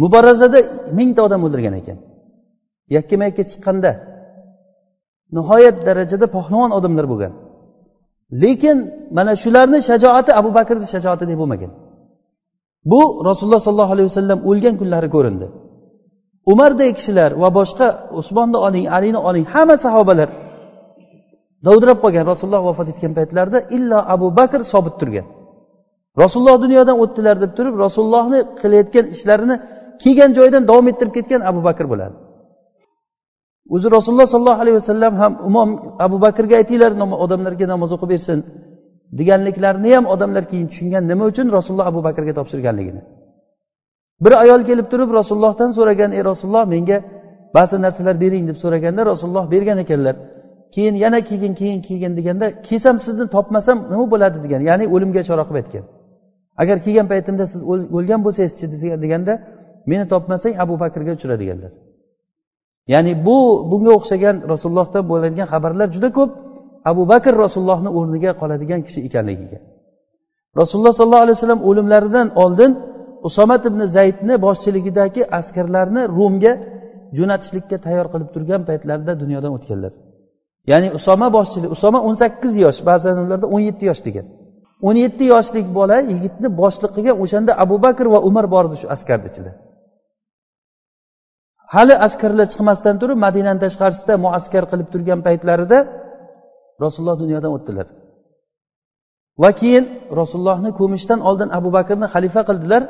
Muborazada 0.02 0.60
mingta 0.98 1.22
odam 1.28 1.42
o'ldirgan 1.46 1.76
ekan. 1.82 1.98
Yakkama 2.96 3.24
yakka 3.30 3.44
chiqqanda 3.52 3.92
nihoyat 5.38 5.78
darajada 5.88 6.28
pahlavon 6.36 6.72
odamlar 6.78 7.06
bo'lgan. 7.12 7.34
Lekin 8.44 8.78
mana 9.18 9.34
shularni 9.44 9.80
shajoati 9.90 10.32
abu 10.40 10.50
bakrni 10.58 10.88
shajoatidek 10.94 11.38
bo'lmagan. 11.42 11.72
Bu 12.92 13.02
rasululloh 13.30 13.62
sollallohu 13.68 13.94
alayhi 13.96 14.10
vasallam 14.12 14.40
o'lgan 14.50 14.76
kunlari 14.82 15.10
ko'rindi. 15.16 15.48
Umardek 16.52 16.92
kishilar 16.98 17.32
va 17.42 17.50
boshqa 17.60 17.88
usmonni 18.20 18.58
oling 18.68 18.86
alini 18.98 19.20
oling 19.30 19.46
hamma 19.54 19.76
sahobalar 19.86 20.30
dovdirab 21.66 21.98
qolgan 22.04 22.26
rasululloh 22.32 22.64
vafot 22.70 22.88
etgan 22.94 23.12
paytlarida 23.18 23.60
illo 23.78 24.00
abu 24.16 24.28
bakr 24.40 24.60
sobit 24.74 24.96
turgan. 25.02 25.26
Rasululloh 26.22 26.58
dunyodan 26.66 26.98
o'tdilar 27.04 27.36
deb 27.44 27.52
turib 27.58 27.76
rasulullohni 27.86 28.40
qilayotgan 28.62 29.06
ishlarini 29.16 29.56
kelgan 30.04 30.32
joyidan 30.38 30.64
davom 30.70 30.88
ettirib 30.92 31.14
ketgan 31.18 31.42
abu 31.50 31.62
bakr 31.68 31.86
bo'ladi. 31.92 32.16
O'zi 33.76 33.88
rasululloh 33.98 34.28
sollallohu 34.34 34.62
alayhi 34.64 34.78
vasallam 34.82 35.14
ham 35.22 35.34
imom 35.50 35.70
abu 36.06 36.18
bakrga 36.26 36.56
aytinglar 36.62 36.92
odamlarga 37.26 37.66
namoz 37.74 37.90
o'qib 37.96 38.10
bersin 38.14 38.40
deganliklarini 39.20 39.90
ham 39.98 40.06
odamlar 40.14 40.44
keyin 40.52 40.68
tushungan 40.72 41.04
nima 41.12 41.24
uchun 41.32 41.48
rasululloh 41.58 41.88
abu 41.92 42.02
bakrga 42.08 42.34
topshirganligini. 42.40 43.02
Bir 44.24 44.34
ayol 44.44 44.62
kelib 44.70 44.88
turib 44.92 45.10
rasulullohdan 45.20 45.70
so'ragan 45.78 46.12
ey 46.18 46.24
rasululloh 46.32 46.66
menga 46.74 46.98
ba'zi 47.58 47.76
narsalar 47.86 48.16
bering 48.24 48.44
deb 48.50 48.58
so'raganda 48.64 49.02
rasululloh 49.12 49.46
bergan 49.54 49.78
ekanlar. 49.84 50.16
Keyin 50.76 50.96
yana 51.04 51.20
keyin 51.30 51.54
keyin 51.60 51.80
keyin 51.88 52.12
deganda 52.20 52.48
kelsam 52.68 52.96
sizni 53.06 53.26
topmasam 53.36 53.78
nima 53.92 54.06
bo'ladi? 54.14 54.38
degan 54.46 54.62
ya'ni 54.70 54.86
o'limga 54.96 55.22
chora 55.30 55.44
qilib 55.48 55.60
aytgan. 55.62 55.86
Agar 56.62 56.78
kelgan 56.86 57.08
paytimda 57.12 57.46
siz 57.52 57.62
o'lgan 57.98 58.20
bo'lsangizchi 58.26 58.66
deganda 59.04 59.34
meni 59.90 60.06
topmasang 60.14 60.54
abu 60.64 60.76
bakrga 60.84 61.12
uchra 61.18 61.36
deganlar 61.42 61.72
ya'ni 62.94 63.14
bu 63.26 63.38
bunga 63.72 63.92
o'xshagan 63.98 64.36
rasulullohdan 64.52 65.04
bo'ladigan 65.12 65.48
xabarlar 65.54 65.88
juda 65.96 66.10
ko'p. 66.18 66.32
Abu 66.92 67.04
bakr 67.12 67.34
rasulullohni 67.46 67.90
o'rniga 67.98 68.32
qoladigan 68.42 68.82
kishi 68.88 69.00
ekanligiga. 69.08 69.60
Rasululloh 70.60 70.94
sollallohu 71.00 71.26
alayhi 71.26 71.38
vasallam 71.38 71.62
o'limlaridan 71.70 72.28
oldin 72.44 72.72
usomat 73.28 73.64
ibn 73.70 73.82
zaydni 73.96 74.36
boshchiligidagi 74.46 75.22
askarlarni 75.40 76.02
rumga 76.18 76.54
jo'natishlikka 77.18 77.78
tayyor 77.86 78.08
qilib 78.14 78.30
turgan 78.36 78.62
paytlarida 78.70 79.14
dunyodan 79.22 79.52
o'tganlar. 79.58 79.94
Ya'ni 80.72 80.88
usoma 80.98 81.28
boshchilik 81.38 81.70
usoma 81.76 82.00
o'n 82.08 82.16
sakkiz 82.22 82.54
yosh 82.66 82.80
ba'zan 82.90 83.16
ularda 83.26 83.48
o'n 83.56 83.62
yetti 83.68 83.84
yosh 83.90 84.02
degan. 84.08 84.26
O'n 84.88 84.96
yetti 85.04 85.24
yoshlik 85.34 85.68
bola 85.78 85.98
yigitni 86.12 86.48
boshliq 86.62 86.92
qilgan 86.96 87.16
o'shanda 87.24 87.52
abu 87.64 87.76
bakr 87.86 88.06
va 88.14 88.20
umar 88.30 88.46
bor 88.54 88.64
edi 88.70 88.78
shu 88.82 88.88
askarni 88.96 89.28
ichida. 89.32 89.52
Hali 91.74 91.96
askarlar 92.08 92.48
chiqmasdan 92.54 92.96
turib 93.02 93.18
madinani 93.26 93.60
tashqarisida 93.66 94.14
muaskar 94.26 94.64
qilib 94.72 94.88
turgan 94.94 95.20
paytlarida 95.28 95.78
rasululloh 96.84 97.18
dunyodan 97.24 97.52
o'tdilar. 97.58 97.88
Va 99.42 99.50
keyin 99.60 99.86
rasulullohni 100.20 100.72
ko'mishdan 100.80 101.20
oldin 101.30 101.50
abu 101.58 101.70
bakrni 101.78 102.08
xalifa 102.14 102.42
qildilar. 102.50 102.84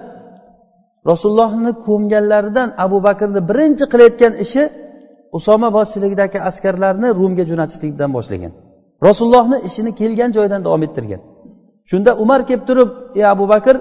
Rasulullohni 1.12 1.72
ko'mganlaridan 1.86 2.70
abu 2.86 2.98
bakrni 3.08 3.42
birinchi 3.50 3.86
qilayotgan 3.92 4.34
ishi 4.46 4.64
usoma 5.38 5.70
boshchiligidagi 5.78 6.40
askarlarni 6.50 7.08
rumga 7.20 7.44
jo'natishlikdan 7.50 8.10
boshlagan. 8.18 8.52
Rasulullohni 9.08 9.58
ishini 9.68 9.92
kelgan 10.00 10.30
joyidan 10.38 10.62
davom 10.66 10.84
ettirgan. 10.88 11.22
Shunda 11.90 12.12
umar 12.24 12.42
kelib 12.48 12.64
turib 12.70 12.90
ey 13.20 13.26
abu 13.34 13.46
bakr 13.54 13.76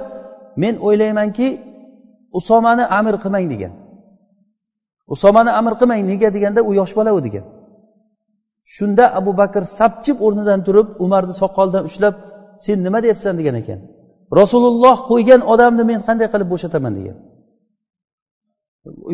men 0.62 0.74
o'ylaymanki 0.86 1.48
usomani 2.38 2.84
amir 2.98 3.14
qilmang 3.22 3.46
degan. 3.54 3.72
Usomani 5.14 5.50
amr 5.58 5.72
qilmang 5.80 6.02
nega? 6.10 6.28
deganda 6.36 6.60
u 6.68 6.70
yosh 6.80 6.92
bola 6.98 7.10
u 7.18 7.20
degan. 7.26 7.44
Shunda 8.74 9.04
abu 9.18 9.32
bakr 9.40 9.62
sapchib 9.78 10.16
o'rnidan 10.26 10.60
turib 10.66 10.88
umarni 11.04 11.34
soqolidan 11.42 11.82
ushlab 11.88 12.14
sen 12.64 12.78
nima 12.86 12.98
deyapsan? 13.04 13.34
degan 13.40 13.56
ekan. 13.62 13.80
Rasululloh 14.40 14.96
qo'ygan 15.10 15.40
odamni 15.52 15.84
men 15.90 16.00
qanday 16.06 16.28
qilib 16.32 16.48
bo'shataman? 16.54 16.92
degan. 16.98 17.16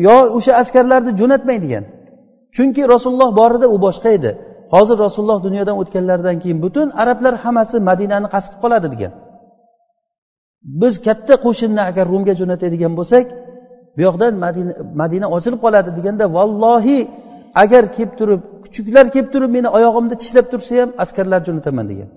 Yo 0.05 0.15
o'sha 0.37 0.53
askarlarni 0.61 1.11
jo'natmang 1.19 1.59
degan. 1.65 1.83
Chunki 2.55 2.81
rasululloh 2.93 3.29
borida 3.39 3.67
u 3.75 3.77
boshqa 3.85 4.09
edi. 4.17 4.31
Hozir 4.73 4.97
rasululloh 5.05 5.39
dunyodan 5.47 5.75
o'tganlaridan 5.81 6.37
keyin 6.43 6.59
butun 6.65 6.87
arablar 7.01 7.33
hammasi 7.43 7.77
madinani 7.89 8.27
qasd 8.33 8.47
qilib 8.49 8.61
qoladi 8.63 8.87
degan. 8.93 9.13
Biz 10.81 10.93
katta 11.07 11.33
qo'shinni 11.45 11.81
agar 11.89 12.05
rumga 12.13 12.33
jo'natadigan 12.39 12.93
bo'lsak 12.99 13.25
bu 13.95 14.01
yoqdan 14.07 14.33
madina 14.45 14.73
madina 15.01 15.27
ochilib 15.35 15.59
qoladi 15.65 15.89
deganda 15.97 16.25
vallohi 16.37 16.99
agar 17.63 17.83
kelib 17.95 18.13
turib 18.19 18.41
kuchuklar 18.63 19.05
kelib 19.13 19.29
turib 19.33 19.51
meni 19.57 19.69
oyog'imni 19.77 20.15
tishlab 20.21 20.45
tursa 20.51 20.73
ham 20.81 20.89
askarlar 21.03 21.39
jo'nataman 21.47 21.85
degan. 21.91 22.09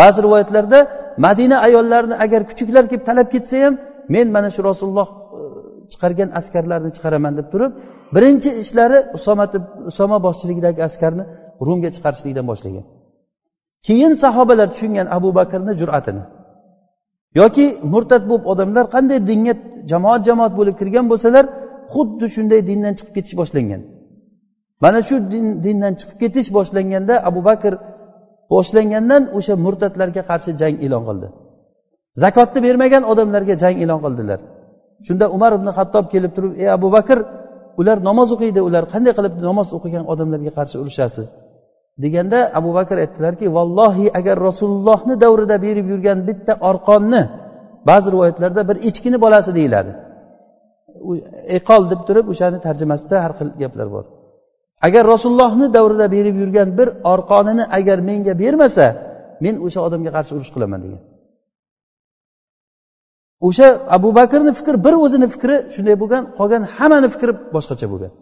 Ba'zi 0.00 0.18
rivoyatlarda 0.26 0.78
madina 1.26 1.56
ayollarini 1.66 2.16
agar 2.24 2.40
kuchuklar 2.50 2.84
kelib 2.90 3.04
talab 3.08 3.28
ketsa 3.34 3.56
ham 3.64 3.74
men 4.14 4.26
mana 4.36 4.48
shu 4.54 4.60
rasululloh 4.70 5.08
e, 5.38 5.40
chiqargan 5.92 6.28
askarlarni 6.40 6.90
chiqaraman 6.96 7.32
deb 7.38 7.46
turib 7.52 7.72
birinchi 8.14 8.50
ishlari 8.62 8.98
usomati 9.16 9.58
usoma 9.90 10.18
boshchiligidagi 10.26 10.80
askarni 10.88 11.24
rumga 11.66 11.90
chiqarishlikdan 11.94 12.46
boshlagan. 12.50 12.84
Keyin 13.86 14.12
sahobalar 14.22 14.68
tushungan 14.74 15.06
abu 15.16 15.28
bakrni 15.38 15.72
jur'atini. 15.80 16.24
Yoki 17.40 17.66
murtad 17.92 18.22
bo'lib 18.30 18.44
odamlar 18.52 18.84
qanday 18.94 19.18
dinga 19.30 19.54
jamoat 19.90 20.20
jamoat 20.28 20.52
bo'lib 20.58 20.74
kirgan 20.80 21.06
bo'lsalar 21.12 21.44
xuddi 21.92 22.26
shunday 22.34 22.60
dindan 22.68 22.92
chiqib 22.98 23.12
ketish 23.16 23.36
boshlangan. 23.40 23.82
Mana 24.82 25.00
shu 25.08 25.16
din, 25.32 25.46
dindan 25.64 25.92
chiqib 26.00 26.18
ketish 26.22 26.48
boshlanganda 26.56 27.14
abu 27.28 27.40
bakr 27.48 27.72
boshlangandan 28.52 29.22
o'sha 29.38 29.54
murtadlarga 29.64 30.22
qarshi 30.30 30.50
jang 30.60 30.76
e'lon 30.84 31.02
qildi. 31.08 31.28
Zakotni 32.22 32.60
bermagan 32.66 33.02
odamlarga 33.12 33.54
jang 33.62 33.76
e'lon 33.84 34.00
qildilar. 34.04 34.40
Shunda 35.06 35.26
umar 35.36 35.52
ibn 35.58 35.68
hattob 35.78 36.04
kelib 36.12 36.32
turib 36.36 36.52
ey 36.62 36.68
abu 36.78 36.88
bakr 36.96 37.18
ular 37.80 37.98
namoz 38.08 38.28
o'qiydi 38.34 38.60
ular 38.68 38.84
qanday 38.92 39.12
qilib 39.18 39.34
namoz 39.48 39.68
o'qigan 39.76 40.04
odamlarga 40.12 40.52
qarshi 40.58 40.76
urushasiz? 40.82 41.26
Deganda 42.04 42.38
abu 42.58 42.70
bakr 42.78 42.96
aytdilarki 43.04 43.46
vallohi 43.56 44.06
agar 44.18 44.36
rasulullohni 44.48 45.14
davrida 45.24 45.56
berib 45.66 45.86
yurgan 45.92 46.18
bitta 46.28 46.52
orqonni 46.70 47.22
ba'zi 47.88 48.08
rivoyatlarda 48.14 48.62
bir 48.68 48.76
echkini 48.88 49.18
bolasi 49.24 49.50
deyiladi. 49.58 49.92
Iqol 51.58 51.82
deb 51.92 52.00
turib 52.08 52.26
o'shani 52.32 52.58
tarjimasida 52.66 53.16
har 53.24 53.32
xil 53.38 53.48
gaplar 53.62 53.88
bor. 53.94 54.04
Agar 54.86 55.04
rasulullohni 55.14 55.66
davrida 55.76 56.06
berib 56.16 56.36
yurgan 56.42 56.68
bir 56.78 56.88
orqonini 57.12 57.64
agar 57.78 57.98
menga 58.08 58.34
bermasa 58.42 58.86
men 59.44 59.54
o'sha 59.66 59.80
odamga 59.86 60.10
qarshi 60.16 60.32
urush 60.36 60.52
qilaman 60.54 60.80
degan. 60.84 61.02
O'sha 63.48 63.68
abu 63.96 64.08
bakrni 64.18 64.52
fikri 64.58 64.76
bir 64.86 64.94
o'zini 65.04 65.26
fikri 65.34 65.56
shunday 65.74 65.96
bo'lgan 66.02 66.22
qolgan 66.38 66.62
hammani 66.76 67.08
fikri 67.14 67.32
boshqacha 67.54 67.86
bo'lgan. 67.92 68.12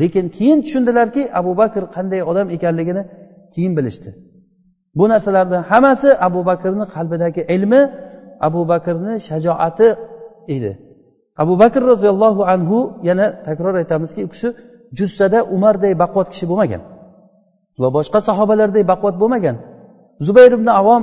Lekin 0.00 0.26
keyin 0.36 0.58
tushundilarki 0.64 1.22
abu 1.40 1.52
bakr 1.60 1.82
qanday 1.96 2.20
odam 2.30 2.46
ekanligini 2.56 3.02
keyin 3.54 3.72
bilishdi. 3.78 4.10
Bu 4.98 5.04
narsalarni 5.12 5.58
hammasi 5.70 6.08
abu 6.28 6.40
bakrni 6.50 6.84
qalbidagi 6.94 7.42
ilmi 7.54 7.82
abu 8.46 8.60
bakrni 8.72 9.14
shajoati 9.28 9.88
edi. 10.54 10.72
Abu 11.42 11.54
bakr 11.62 11.82
roziyallohu 11.92 12.42
anhu 12.54 12.78
yana 13.08 13.26
takror 13.46 13.74
aytamizki 13.82 14.20
u 14.26 14.28
kishi 14.32 14.48
jussada 14.98 15.38
umarday 15.56 15.92
baquvvat 16.02 16.28
kishi 16.32 16.46
bo'lmagan 16.50 16.82
va 17.82 17.88
boshqa 17.96 18.18
sahobalarday 18.28 18.84
baquvvat 18.92 19.16
bo'lmagan. 19.22 19.56
Zubayr 20.26 20.52
ibn 20.58 20.68
avom 20.80 21.02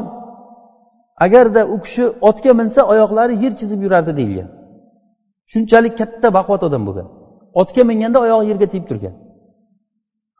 agarda 1.25 1.61
u 1.73 1.77
kishi 1.85 2.03
otga 2.29 2.51
minsa 2.59 2.81
oyoqlari 2.93 3.35
yer 3.43 3.53
chizib 3.59 3.79
yurardi 3.85 4.13
deyilgan. 4.19 4.49
Shunchalik 5.51 5.93
katta 5.99 6.27
baquvvat 6.37 6.63
odam 6.69 6.83
bo'lgan. 6.87 7.07
Otga 7.61 7.83
minganda 7.91 8.19
oyog'i 8.25 8.47
yerga 8.51 8.67
tegib 8.73 8.87
turgan. 8.91 9.15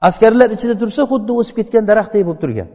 Askarlar 0.07 0.49
ichida 0.55 0.75
tursa 0.81 1.01
xuddi 1.11 1.31
o'sib 1.39 1.55
ketgan 1.59 1.83
daraxtdek 1.89 2.23
bo'lib 2.27 2.41
turgan. 2.43 2.69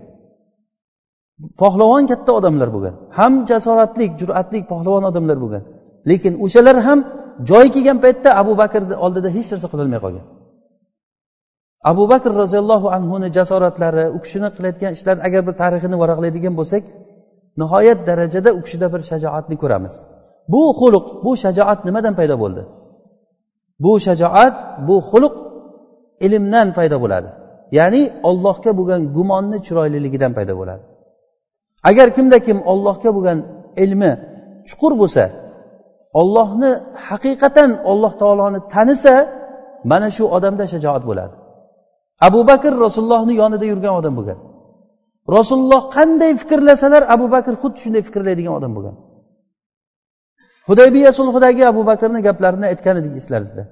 Pahlavon 1.63 2.05
katta 2.11 2.31
odamlar 2.39 2.69
bo'lgan. 2.75 2.95
Ham 3.19 3.33
jasoratli 3.51 4.07
jur'atli 4.21 4.59
pahlavon 4.73 5.05
odamlar 5.11 5.37
bo'lgan. 5.45 5.63
Lekin 6.11 6.33
o'shalar 6.45 6.77
ham 6.87 6.99
joyi 7.51 7.69
kelgan 7.75 7.99
paytda 8.05 8.31
abu 8.43 8.53
bakrni 8.63 8.97
oldida 9.05 9.29
hech 9.37 9.49
narsa 9.53 9.69
qilolmay 9.73 10.01
qolgan. 10.05 10.27
Abu 11.91 12.05
bakr 12.13 12.31
roziyallohu 12.43 12.87
anhuni 12.97 13.29
jasoratlari 13.39 14.05
u 14.17 14.19
kishini 14.25 14.49
qilayotgan 14.57 14.93
ishlarini 14.97 15.23
agar 15.29 15.43
bir 15.49 15.55
tarixini 15.63 15.97
varaqlaydigan 16.03 16.55
bo'lsak 16.61 16.83
nihoyat 17.61 17.99
darajada 18.09 18.51
u 18.59 18.61
kishida 18.67 18.87
bir 18.95 19.01
shajoatni 19.11 19.57
ko'ramiz. 19.63 19.95
Bu 20.53 20.63
xuluq 20.79 21.07
bu 21.25 21.31
shajoat 21.45 21.81
nimadan 21.89 22.15
paydo 22.19 22.37
bo'ldi? 22.45 22.63
Bu 23.85 23.93
shajoat 24.07 24.55
bu 24.89 24.97
xuluq 25.11 25.35
ilmdan 26.27 26.69
paydo 26.77 26.97
bo'ladi. 27.05 27.29
Ya'ni 27.79 28.03
ollohga 28.29 28.71
bo'lgan 28.79 29.03
gumonni 29.17 29.59
chiroyliligidan 29.67 30.33
paydo 30.39 30.55
bo'ladi. 30.61 30.85
Agar 31.91 32.09
kimda 32.17 32.39
kim 32.47 32.59
ollohga 32.73 33.11
bo'lgan 33.17 33.39
ilmi 33.85 34.13
chuqur 34.69 34.93
bo'lsa 35.01 35.25
ollohni 36.21 36.71
haqiqatan 37.09 37.71
olloh 37.91 38.13
taoloni 38.21 38.61
tanisa 38.75 39.15
mana 39.91 40.09
shu 40.17 40.25
odamda 40.37 40.65
shajoat 40.73 41.03
bo'ladi. 41.11 41.35
Abu 42.29 42.41
bakr 42.51 42.73
rasulullohni 42.85 43.35
yonida 43.43 43.67
yurgan 43.73 43.95
odam 44.01 44.15
bo'lgan. 44.19 44.39
Rasululloh 45.37 45.83
qanday 45.97 46.33
fikrlasalar 46.43 47.03
abu 47.15 47.27
bakr 47.35 47.53
xuddi 47.63 47.79
shunday 47.85 48.03
fikrlaydigan 48.09 48.55
odam 48.59 48.73
bo'lgan. 48.77 48.97
Hudaybiya 50.69 51.11
sulhidagi 51.19 51.63
abu 51.73 51.83
bakrni 51.91 52.21
gaplarini 52.29 52.67
aytgan 52.73 52.97
edik 53.01 53.15
eslaringizda 53.21 53.65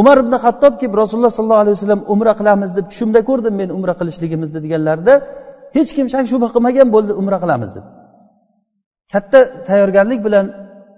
umar 0.00 0.16
ibn 0.24 0.34
hattob 0.44 0.74
kelib 0.80 0.94
rasululloh 1.02 1.32
sollallohu 1.38 1.62
alayhi 1.64 1.76
vasallam 1.78 2.02
umra 2.14 2.32
qilamiz 2.40 2.70
deb 2.78 2.86
tushimda 2.90 3.20
ko'rdim 3.28 3.54
men 3.60 3.68
umra 3.78 3.94
qilishligimizni 4.00 4.58
deganlarida 4.64 5.14
hech 5.76 5.90
kim 5.96 6.06
shak 6.14 6.24
shubha 6.30 6.48
qilmagan 6.54 6.88
bo'ldi 6.94 7.12
umra 7.20 7.38
qilamiz 7.42 7.70
deb. 7.76 7.84
Katta 9.12 9.40
tayyorgarlik 9.68 10.20
bilan 10.26 10.46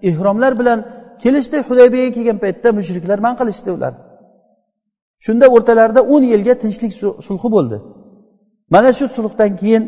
ehromlar 0.08 0.52
bilan 0.60 0.78
kelishdi 1.22 1.56
hudaybiyaga 1.68 2.10
kelgan 2.16 2.38
paytda 2.44 2.68
mushriklar 2.78 3.18
man 3.26 3.34
qilishdi 3.40 3.70
ular. 3.76 3.92
Shunda 5.24 5.46
o'rtalarida 5.56 6.00
o'n 6.12 6.22
yilga 6.32 6.54
tinchlik 6.62 6.92
sulhi 7.26 7.48
bo'ldi. 7.56 7.76
Mana 8.74 8.90
shu 8.98 9.06
sulhdan 9.16 9.50
keyin 9.60 9.84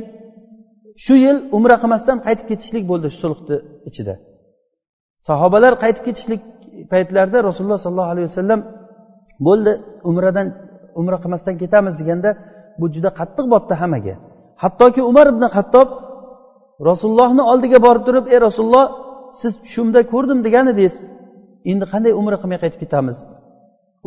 shu 1.04 1.14
yil 1.24 1.36
umra 1.56 1.76
qilmasdan 1.82 2.18
qaytib 2.26 2.46
ketishlik 2.50 2.84
bo'ldi 2.90 3.06
shu 3.12 3.18
sulhni 3.24 3.56
ichida. 3.90 4.14
Sahobalar 5.28 5.72
qaytib 5.82 6.02
ketishlik 6.08 6.42
paytlarida 6.92 7.38
rasululloh 7.48 7.80
sollallohu 7.84 8.12
alayhi 8.14 8.28
vasallam 8.30 8.60
bo'ldi 9.46 9.72
umradan 10.10 10.46
umra 11.00 11.16
qilmasdan 11.22 11.54
ketamiz 11.62 11.94
deganda 12.00 12.30
bu 12.80 12.86
juda 12.94 13.10
qattiq 13.18 13.46
botdi 13.54 13.74
hammaga. 13.80 14.14
Hattoki 14.62 15.00
umar 15.10 15.26
ibn 15.32 15.44
hattob 15.56 15.88
rasulullohni 16.88 17.42
oldiga 17.52 17.78
borib 17.86 18.04
turib 18.08 18.24
ey 18.34 18.38
rasululloh 18.46 18.86
siz 19.40 19.52
tushimda 19.64 20.00
ko'rdim 20.12 20.38
degan 20.46 20.66
edingiz 20.72 20.96
endi 21.70 21.84
qanday 21.92 22.12
umra 22.20 22.36
qilmay 22.42 22.58
qaytib 22.62 22.80
ketamiz? 22.84 23.18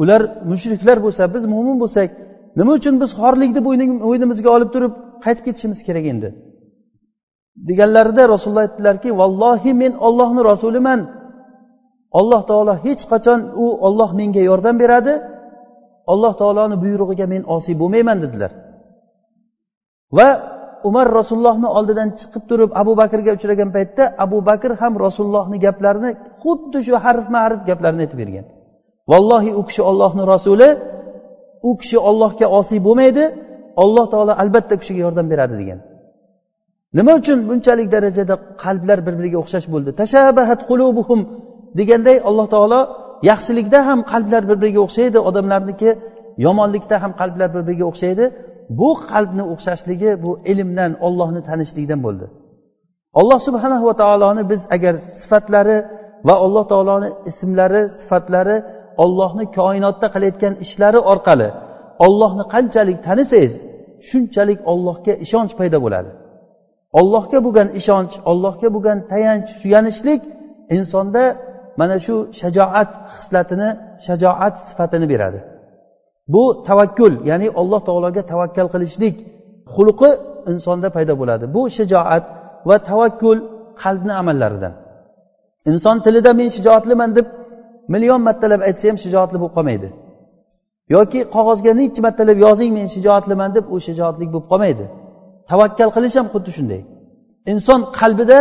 Ular 0.01 0.21
mushriklar 0.51 0.97
bo'lsa 1.05 1.23
biz 1.35 1.43
mo'min 1.53 1.77
bo'lsak 1.83 2.09
nima 2.59 2.71
uchun 2.79 2.95
biz 3.01 3.09
xorlikni 3.21 3.61
bo'ynimizga 4.07 4.49
olib 4.55 4.69
turib 4.75 4.93
qaytib 5.25 5.43
ketishimiz 5.47 5.79
kerak 5.87 6.05
endi? 6.13 6.29
Deganlarida 7.69 8.23
rasululloh 8.33 8.65
aytdilarki 8.67 9.09
vallohi 9.19 9.71
men 9.81 9.93
ollohni 10.07 10.41
rasuliman. 10.51 10.99
Alloh 12.19 12.41
taolo 12.49 12.73
hech 12.85 13.03
qachon 13.11 13.39
u 13.63 13.65
olloh 13.87 14.09
menga 14.19 14.41
yordam 14.49 14.75
beradi 14.83 15.13
alloh 16.13 16.33
taoloni 16.41 16.75
buyrug'iga 16.83 17.25
men 17.33 17.41
osiy 17.55 17.75
bo'lmayman 17.81 18.17
dedilar. 18.23 18.51
Va 20.17 20.29
umar 20.89 21.07
rasulullohni 21.19 21.67
oldidan 21.77 22.09
chiqib 22.19 22.43
turib 22.49 22.69
abu 22.81 22.93
bakrga 23.01 23.31
uchragan 23.37 23.69
paytda 23.75 24.03
abu 24.25 24.37
bakr 24.49 24.71
ham 24.81 24.93
rasulullohni 25.05 25.57
gaplarini 25.65 26.11
xuddi 26.41 26.79
shu 26.87 26.93
harfma 27.05 27.39
harf 27.45 27.59
gaplarini 27.69 28.01
aytib 28.05 28.19
bergan. 28.23 28.45
Vallohi 29.11 29.51
u 29.59 29.61
kishi 29.67 29.81
ollohni 29.91 30.23
rasuli 30.33 30.69
u 31.69 31.71
kishi 31.81 31.97
ollohga 32.09 32.47
osiy 32.59 32.79
bo'lmaydi 32.87 33.23
alloh 33.83 34.05
taolo 34.13 34.33
albatta 34.43 34.73
u 34.75 34.79
kishiga 34.81 35.01
yordam 35.05 35.27
beradi 35.33 35.55
degan. 35.61 35.79
Nima 36.97 37.13
uchun 37.19 37.39
bunchalik 37.49 37.87
darajada 37.95 38.35
qalblar 38.63 38.99
bir 39.05 39.13
biriga 39.19 39.37
o'xshash 39.43 39.67
bo'ldi? 39.73 39.89
Tashabahat 40.01 40.61
qulubuhum 40.69 41.19
deganday 41.79 42.17
alloh 42.29 42.47
taolo 42.55 42.81
yaxshilikda 43.31 43.79
ham 43.89 43.99
qalblar 44.11 44.41
bir 44.49 44.57
biriga 44.61 44.81
o'xshaydi 44.87 45.17
odamlarniki 45.29 45.89
yomonlikda 46.45 46.95
ham 47.03 47.11
qalblar 47.21 47.49
bir 47.55 47.63
biriga 47.67 47.85
o'xshaydi. 47.91 48.25
Bu 48.79 48.89
qalbni 49.11 49.43
o'xshashligi 49.53 50.11
bu 50.23 50.31
ilmdan 50.51 50.91
ollohni 51.07 51.41
tanishlikdan 51.49 51.99
bo'ldi. 52.05 52.25
Alloh 53.19 53.39
subhanahu 53.47 53.85
va 53.89 53.95
taoloni 54.01 54.43
biz 54.51 54.61
agar 54.75 54.93
sifatlari 55.21 55.77
va 56.27 56.35
alloh 56.45 56.65
taoloni 56.71 57.09
ismlari 57.29 57.81
sifatlari 57.99 58.57
ollohni 59.03 59.45
koinotda 59.59 60.07
qilayotgan 60.13 60.53
ishlari 60.65 60.99
orqali 61.11 61.49
ollohni 62.05 62.43
qanchalik 62.53 62.97
tanisangiz 63.07 63.53
shunchalik 64.09 64.59
ollohga 64.71 65.13
ishonch 65.25 65.53
paydo 65.59 65.77
bo'ladi. 65.85 66.11
Ollohga 66.99 67.39
bo'lgan 67.45 67.69
ishonch 67.79 68.13
ollohga 68.31 68.67
bo'lgan 68.75 68.97
tayanch 69.11 69.49
suyanishlik 69.61 70.21
insonda 70.77 71.23
mana 71.79 71.95
shu 72.05 72.15
shajoat 72.39 72.91
xislatini 73.15 73.69
shajoat 74.05 74.55
sifatini 74.67 75.07
beradi. 75.13 75.39
Bu 76.33 76.43
tavakkul 76.67 77.13
ya'ni 77.29 77.47
alloh 77.61 77.81
taologa 77.87 78.21
tavakkal 78.31 78.67
qilishlik 78.73 79.15
xulqi 79.75 80.09
insonda 80.51 80.87
paydo 80.95 81.13
bo'ladi. 81.21 81.45
Bu 81.55 81.61
shijoat 81.77 82.23
va 82.69 82.77
tavakkul 82.89 83.37
qalbni 83.83 84.13
amallaridan. 84.21 84.73
Inson 85.71 85.97
tilida 86.05 86.31
men 86.39 86.49
shijoatliman 86.55 87.11
deb 87.17 87.27
million 87.93 88.21
martalab 88.27 88.61
aytsa 88.67 88.85
ham 88.89 88.97
shijoatli 89.03 89.37
bo'lib 89.41 89.53
qolmaydi. 89.57 89.89
Yoki 90.95 91.19
qog'ozga 91.35 91.71
necha 91.79 92.01
martalab 92.07 92.37
yozing 92.45 92.71
men 92.77 92.87
shijoatliman 92.95 93.49
deb 93.57 93.65
u 93.73 93.75
shijoatlik 93.87 94.29
bo'lib 94.33 94.47
qolmaydi. 94.51 94.85
Tavakkal 95.49 95.89
qilish 95.95 96.15
ham 96.19 96.27
xuddi 96.33 96.51
shunday. 96.57 96.81
Inson 97.51 97.79
qalbida 97.99 98.39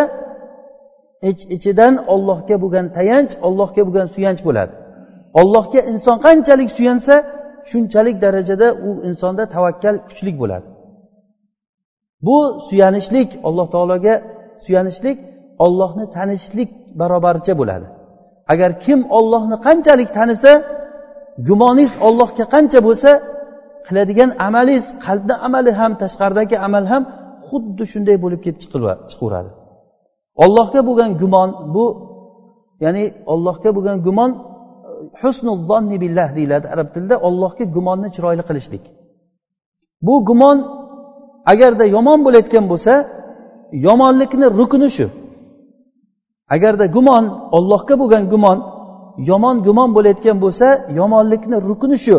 ich 1.31 1.41
ichidan 1.57 1.95
ollohga 2.15 2.57
bo'lgan 2.62 2.87
tayanch 2.97 3.33
ollohga 3.47 3.83
bo'lgan 3.87 4.09
suyanch 4.15 4.41
bo'ladi. 4.49 4.73
Ollohga 5.41 5.81
inson 5.93 6.17
qanchalik 6.27 6.71
suyansa 6.79 7.15
shunchalik 7.71 8.17
darajada 8.25 8.69
u 8.88 8.91
insonda 9.09 9.45
tavakkal 9.55 9.97
kuchlik 10.09 10.37
bo'ladi. 10.43 10.67
Bu 12.27 12.38
suyanishlik 12.69 13.31
alloh 13.49 13.67
taologa 13.75 14.15
suyanishlik 14.65 15.19
ollohni 15.65 16.07
tanishlik 16.17 16.71
barobarcha 17.01 17.53
bo'ladi. 17.61 17.87
Agar 18.53 18.71
kim 18.85 19.01
ollohni 19.19 19.57
qanchalik 19.67 20.11
tanisa 20.19 20.53
gumoningiz 21.49 21.93
ollohga 22.09 22.45
qancha 22.55 22.79
bo'lsa 22.87 23.11
qiladigan 23.87 24.31
amalingiz 24.47 24.87
qalbni 25.05 25.35
amali 25.47 25.73
ham 25.81 25.92
tashqaridagi 26.03 26.57
amal 26.66 26.85
ham 26.92 27.03
xuddi 27.49 27.85
shunday 27.92 28.16
bo'lib 28.25 28.40
kelib 28.45 28.59
chiqaveradi 29.12 29.51
ollohga 30.45 30.81
bo'lgan 30.88 31.11
gumon 31.23 31.51
bu 31.75 31.85
ya'ni 32.85 33.05
ollohga 33.33 33.71
bo'lgan 33.77 33.99
gumon 34.07 34.31
e, 34.33 34.40
husnul 35.21 35.59
zonni 35.68 35.97
billah 36.03 36.29
deyiladi 36.37 36.66
arab 36.75 36.88
tilida 36.95 37.16
ollohga 37.29 37.64
gumonni 37.77 38.09
chiroyli 38.14 38.45
qilishlik. 38.49 38.85
Bu 40.07 40.14
gumon 40.29 40.59
agarda 41.53 41.85
yomon 41.97 42.18
bo'layotgan 42.27 42.64
bo'lsa 42.73 42.92
yomonlikni 43.87 44.47
rukni 44.59 44.88
shu. 44.97 45.07
Agarda 46.55 46.87
gumon 46.97 47.25
ollohga 47.57 47.95
bo'lgan 48.03 48.25
gumon 48.33 48.59
yomon 49.31 49.57
gumon 49.66 49.90
bo'layotgan 49.97 50.37
bo'lsa 50.45 50.66
yomonlikni 50.99 51.57
rukni 51.68 51.97
shu. 52.07 52.16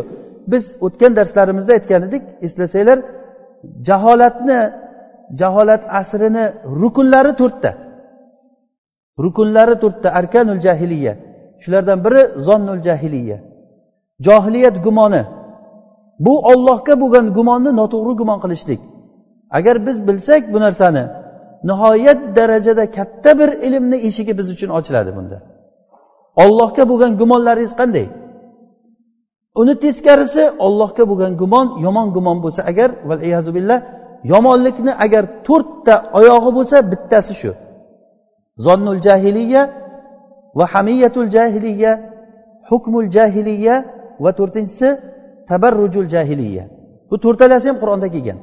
Biz 0.52 0.66
o'tgan 0.86 1.12
darslarimizda 1.20 1.72
aytgan 1.78 2.02
edik 2.08 2.24
eslasanglar 2.46 3.00
jaholatni 3.88 4.60
jaholat 5.42 5.84
asrini 6.00 6.46
rukunlari 6.82 7.34
to'rtta. 7.42 7.72
Rukunlari 9.24 9.76
to'rtta 9.84 10.08
arkanul 10.20 10.60
jahiliya. 10.66 11.14
Shulardan 11.64 12.00
biri 12.06 12.22
zonnul 12.48 12.82
jahiliya. 12.88 13.38
Johiliyat 14.26 14.78
gumoni. 14.86 15.24
Bu 16.26 16.34
ollohga 16.52 16.94
bo'lgan 17.02 17.26
gumonni 17.38 17.72
noto'g'ri 17.80 18.14
gumon 18.22 18.40
qilishlik. 18.44 18.82
Agar 19.58 19.76
biz 19.88 19.98
bilsak 20.08 20.44
bu 20.54 20.58
narsani 20.66 21.04
nihoyat 21.70 22.20
darajada 22.38 22.86
katta 22.98 23.32
bir 23.40 23.50
ilmni 23.68 23.98
eshigi 24.08 24.34
biz 24.40 24.48
uchun 24.56 24.70
ochiladi 24.78 25.12
bunda. 25.18 25.38
Ollohga 26.44 26.84
bo'lgan 26.92 27.12
gumonlaringiz 27.22 27.74
qanday? 27.82 28.06
Uni 29.62 29.74
teskarisi 29.84 30.44
ollohga 30.66 31.04
bo'lgan 31.10 31.34
gumon 31.42 31.68
yomon 31.86 32.08
gumon 32.16 32.38
bo'lsa 32.44 32.62
agar 32.72 32.90
billah 33.58 33.80
yomonlikni 34.32 34.94
agar 35.06 35.24
to'rtta 35.48 35.96
oyog'i 36.20 36.52
bo'lsa 36.58 36.78
bittasi 36.92 37.34
shu. 37.42 37.52
Zonnul 38.66 39.00
jahiliya 39.08 39.62
va 40.58 40.66
hamiyatul 40.74 41.30
jahiliya 41.36 41.92
hukmul 42.70 43.08
jahiliya 43.16 43.76
va 44.24 44.32
to'rtinchisi 44.40 44.88
tabarrujul 45.50 46.08
jahiliya. 46.14 46.64
Bu 47.10 47.16
to'rtalasi 47.24 47.66
ham 47.70 47.78
qur'onda 47.84 48.08
kelgan. 48.16 48.40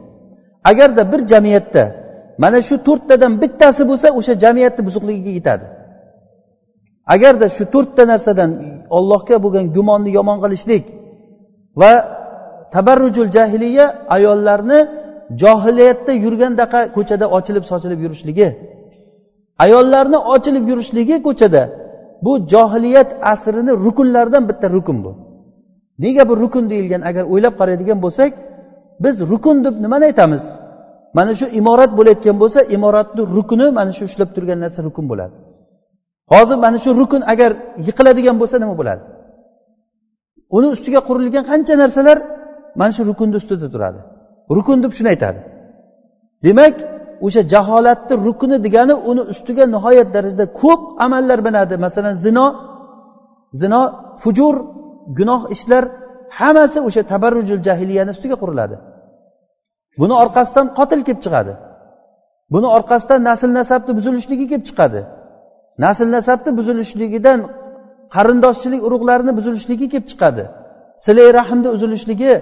Agarda 0.71 1.03
bir 1.13 1.21
jamiyatda 1.33 1.85
mana 2.43 2.59
shu 2.69 2.77
to'rttadan 2.89 3.33
bittasi 3.43 3.83
bo'lsa 3.91 4.09
o'sha 4.19 4.35
jamiyatni 4.45 4.83
buzuqligiga 4.89 5.33
yetadi. 5.39 5.67
Agarda 7.15 7.47
shu 7.57 7.65
to'rtta 7.75 8.03
narsadan 8.13 8.51
ollohga 8.97 9.37
bo'lgan 9.45 9.67
gumonni 9.77 10.11
yomon 10.19 10.39
qilishlik 10.45 10.85
va 11.81 11.93
tabarrujul 12.75 13.31
jahiliya 13.37 13.87
ayollarni 14.17 14.79
johiliyatda 15.43 16.13
yurgandaqa 16.25 16.81
ko'chada 16.97 17.27
ochilib 17.37 17.65
sochilib 17.71 18.01
yurishligi 18.05 18.49
ayollarni 19.65 20.19
ochilib 20.35 20.65
yurishligi 20.71 21.17
ko'chada 21.27 21.63
bu 22.25 22.33
johiliyat 22.53 23.11
asrini 23.33 23.73
rukunlaridan 23.85 24.49
bitta 24.49 24.67
rukun 24.77 25.05
bu. 25.05 25.13
Nega 25.99 26.29
bu 26.29 26.35
rukun 26.43 26.65
deyilgan? 26.71 27.03
Agar 27.11 27.25
o'ylab 27.33 27.55
qaraydigan 27.61 27.99
bo'lsak 28.05 28.33
biz 29.05 29.15
rukun 29.31 29.57
deb 29.65 29.75
nimani 29.85 30.05
aytamiz? 30.11 30.45
Mana 31.17 31.33
shu 31.41 31.47
imorat 31.61 31.91
bo'layotgan 31.99 32.37
bo'lsa 32.43 32.61
imoratni 32.77 33.23
rukuni 33.37 33.67
mana 33.79 33.93
shu 33.97 34.03
ushlab 34.09 34.31
turgan 34.37 34.59
narsa 34.65 34.81
rukun 34.89 35.05
bo'ladi. 35.11 35.35
Hozir 36.33 36.59
mana 36.65 36.79
shu 36.85 36.91
rukun 37.01 37.23
agar 37.33 37.51
yiqiladigan 37.87 38.37
bo'lsa 38.41 38.57
nima 38.63 38.75
bo'ladi? 38.81 39.03
Uni 40.57 40.69
ustiga 40.75 41.01
qurilgan 41.09 41.45
qancha 41.51 41.75
narsalar 41.83 42.19
mana 42.81 42.93
shu 42.97 43.03
rukunni 43.11 43.37
ustida 43.41 43.69
turadi. 43.75 44.01
Rukun 44.57 44.79
deb 44.85 44.93
shuni 44.99 45.09
aytadi. 45.15 45.41
Demak 46.47 46.75
o'sha 47.27 47.43
jaholatni 47.53 48.15
rukuni 48.27 48.57
degani 48.67 48.95
uni 49.11 49.23
ustiga 49.33 49.65
nihoyat 49.75 50.09
darajada 50.15 50.47
ko'p 50.61 50.81
amallar 51.05 51.39
binadi. 51.47 51.75
Masalan 51.87 52.15
zino 52.25 52.47
zino 53.61 53.81
fujur 54.23 54.55
gunoh 55.19 55.43
ishlar 55.55 55.85
hammasi 56.39 56.79
o'sha 56.89 57.03
tabarrujul 57.13 57.61
jahiliyani 57.67 58.11
ustiga 58.17 58.37
quriladi. 58.43 58.77
Buni 60.01 60.15
orqasidan 60.23 60.67
qotil 60.79 61.01
kelib 61.07 61.21
chiqadi. 61.25 61.55
Buni 62.55 62.69
orqasidan 62.77 63.21
nasl 63.29 63.51
nasabni 63.59 63.93
buzilishligi 63.99 64.47
kelib 64.51 64.65
chiqadi. 64.69 65.01
Nasl 65.85 66.09
nasabni 66.17 66.51
buzilishligidan 66.59 67.39
qarindoshchilik 68.15 68.81
urug'larini 68.87 69.33
buzilishligi 69.39 69.87
kelib 69.93 70.07
chiqadi. 70.11 70.45
Silay 71.05 71.29
rahmni 71.39 71.69
uzilishligi 71.77 72.33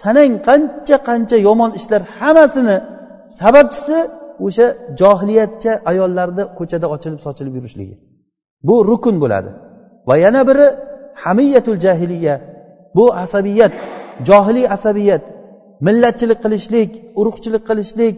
sanang 0.00 0.32
qancha 0.48 0.96
qancha 1.08 1.36
yomon 1.48 1.70
ishlar 1.78 2.02
hammasini 2.16 2.76
sababchisi 3.38 3.98
o'sha 4.46 4.66
johiliyatcha 5.00 5.72
ayollarni 5.90 6.44
ko'chada 6.58 6.86
ochilib 6.94 7.20
sochilib 7.26 7.54
yurishligi. 7.58 7.94
Bu 8.68 8.76
rukun 8.90 9.16
bo'ladi. 9.22 9.50
Va 10.08 10.14
yana 10.24 10.42
biri 10.48 10.66
hamiyatul 11.22 11.78
jahiliya. 11.84 12.34
Bu 12.96 13.04
asabiyat 13.24 13.74
johiliy 14.28 14.66
asabiyat 14.76 15.24
millatchilik 15.86 16.38
qilishlik 16.44 16.90
urug'chilik 17.20 17.62
qilishlik. 17.70 18.14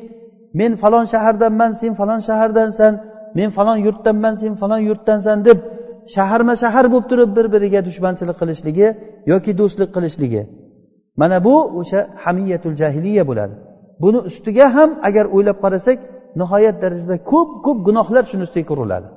Men 0.59 0.73
falon 0.83 1.05
shahardanman 1.13 1.71
sen 1.81 1.93
falon 2.01 2.21
shahardansan. 2.29 2.93
Men 3.39 3.49
falon 3.57 3.79
yurtdanman 3.87 4.35
sen 4.43 4.53
falon 4.61 4.81
yurtdansan 4.89 5.39
deb 5.49 5.59
shaharma 6.15 6.55
shahar 6.63 6.87
bo'lib 6.93 7.07
turib 7.11 7.31
bir 7.37 7.47
biriga 7.55 7.81
dushmanchilik 7.89 8.37
qilishligi 8.41 8.89
yoki 9.33 9.53
do'stlik 9.61 9.91
qilishligi. 9.97 10.43
Mana 11.21 11.37
bu 11.47 11.55
o'sha 11.81 12.01
hamiyatul 12.25 12.75
jahiliya 12.81 13.25
bo'ladi. 13.31 13.55
Buni 14.03 14.19
ustiga 14.29 14.67
ham 14.77 14.91
agar 15.09 15.25
o'ylab 15.35 15.59
qarasak 15.65 15.99
nihoyat 16.41 16.77
darajada 16.83 17.17
ko'p 17.31 17.51
ko'p 17.67 17.79
gunohlar 17.87 18.25
shuni 18.31 18.43
ustiga 18.49 18.67
quriladi 18.71 19.09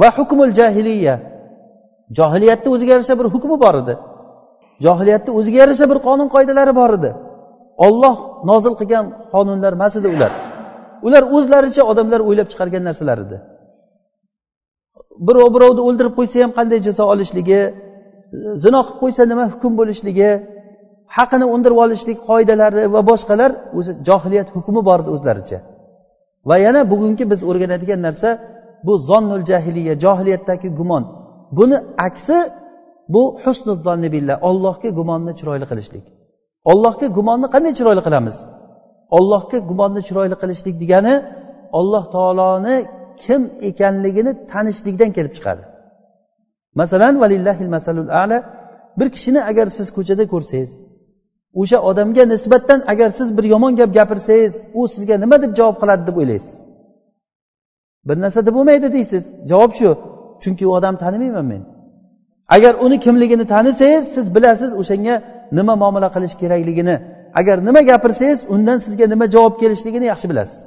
va 0.00 0.08
hukmul 0.18 0.52
jahiliya. 0.60 1.14
Johiliyatni 2.18 2.68
o'ziga 2.74 2.90
yarasha 2.94 3.14
bir 3.20 3.26
hukmi 3.34 3.56
bor 3.64 3.74
edi. 3.82 3.94
Johiliyatni 4.84 5.30
o'ziga 5.38 5.58
yarasha 5.62 5.86
bir 5.90 5.98
qonun 6.06 6.28
qoidalari 6.34 6.72
bor 6.80 6.90
edi. 6.98 7.10
Olloh 7.86 8.16
nozil 8.50 8.74
qilgan 8.80 9.04
qonunlar 9.34 9.72
emas 9.78 9.94
edi 10.00 10.08
ular. 10.16 10.32
Ular 11.06 11.22
o'zlaricha 11.36 11.82
odamlar 11.90 12.20
o'ylab 12.28 12.48
chiqargan 12.52 12.82
narsalar 12.88 13.18
edi. 13.26 13.36
Birov 15.26 15.48
birovni 15.54 15.82
o'ldirib 15.88 16.14
qo'ysa 16.18 16.36
ham 16.44 16.52
qanday 16.58 16.78
jazo 16.86 17.04
olishligi 17.14 17.60
zino 18.64 18.80
qilib 18.86 18.98
qo'ysa 19.02 19.22
nima 19.30 19.44
hukm 19.52 19.72
bo'lishligi 19.80 20.30
haqini 21.16 21.46
undirib 21.54 21.78
olishlik 21.84 22.18
qoidalari 22.28 22.82
va 22.94 23.00
boshqalar 23.10 23.50
o'zi 23.78 23.92
johiliyat 24.08 24.48
hukmi 24.56 24.80
bor 24.88 24.98
edi 25.02 25.10
o'zlaricha. 25.16 25.58
Va 26.48 26.56
yana 26.66 26.80
bugungi 26.92 27.24
biz 27.32 27.40
o'rganadigan 27.50 28.00
narsa 28.06 28.28
bu 28.86 28.92
zonnul 29.08 29.42
jahiliya 29.50 29.94
johiliyatdagi 30.04 30.68
gumon. 30.78 31.04
Buni 31.58 31.76
aksi 32.06 32.38
bu 33.14 33.22
husnul 33.42 33.78
zonni 33.86 34.08
billah 34.14 34.36
ollohga 34.48 34.88
gumonni 34.98 35.32
chiroyli 35.38 35.66
qilishlik. 35.70 36.04
Ollohga 36.72 37.06
gumonni 37.16 37.46
qanday 37.54 37.72
chiroyli 37.78 38.02
qilamiz? 38.06 38.36
Ollohga 39.18 39.58
gumonni 39.70 40.00
chiroyli 40.08 40.36
qilishlik 40.42 40.74
degani 40.82 41.14
olloh 41.78 42.04
taoloni 42.14 42.76
kim 43.22 43.42
ekanligini 43.68 44.32
tanishlikdan 44.52 45.10
kelib 45.16 45.32
chiqadi. 45.36 45.62
Masalan 46.80 47.14
valillahil 47.22 47.70
masalul 47.76 48.08
ala 48.22 48.38
bir 48.98 49.08
kishini 49.14 49.40
agar 49.50 49.66
siz 49.76 49.88
ko'chada 49.96 50.24
ko'rsangiz 50.32 50.72
o'sha 51.60 51.78
odamga 51.90 52.24
nisbatan 52.34 52.80
agar 52.92 53.10
siz 53.18 53.28
bir 53.36 53.44
yomon 53.44 53.72
gap 53.80 53.90
gapirsangiz 53.98 54.54
u 54.74 54.88
sizga 54.94 55.16
nima 55.22 55.36
deb 55.42 55.52
javob 55.58 55.76
qiladi 55.82 56.02
deb 56.08 56.16
o'ylaysiz. 56.20 56.54
Bir 58.08 58.16
narsa 58.24 58.40
deb 58.46 58.54
bo'lmaydi 58.58 58.88
deysiz. 58.96 59.24
Javob 59.50 59.72
shu 59.78 59.88
chunki 60.42 60.64
u 60.70 60.72
odamni 60.78 60.98
tanimayman 61.04 61.46
men. 61.52 61.62
Agar 62.56 62.74
uni 62.84 62.96
kimligini 63.04 63.44
tanisangiz 63.54 64.04
siz 64.14 64.26
bilasiz 64.36 64.70
o'shanga 64.80 65.14
nima 65.58 65.74
muomala 65.82 66.08
qilish 66.14 66.34
kerakligini. 66.42 66.96
Agar 67.40 67.56
nima 67.68 67.80
gapirsangiz 67.90 68.40
undan 68.54 68.78
sizga 68.84 69.06
nima 69.12 69.26
javob 69.34 69.54
kelishligini 69.60 70.06
yaxshi 70.12 70.26
bilasiz. 70.32 70.58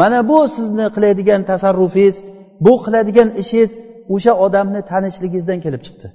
Mana 0.00 0.18
bu 0.30 0.38
sizni 0.56 0.86
qiladigan 0.94 1.40
tasarrufingiz 1.50 2.16
bu 2.64 2.72
qiladigan 2.84 3.28
ishingiz 3.42 3.70
o'sha 4.14 4.32
odamni 4.44 4.80
tanishligingizdan 4.90 5.58
kelib 5.64 5.82
chiqdi. 5.86 6.06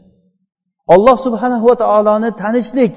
Olloh 0.93 1.17
subhanahu 1.25 1.65
va 1.69 1.75
taoloni 1.83 2.29
tanishlik 2.43 2.93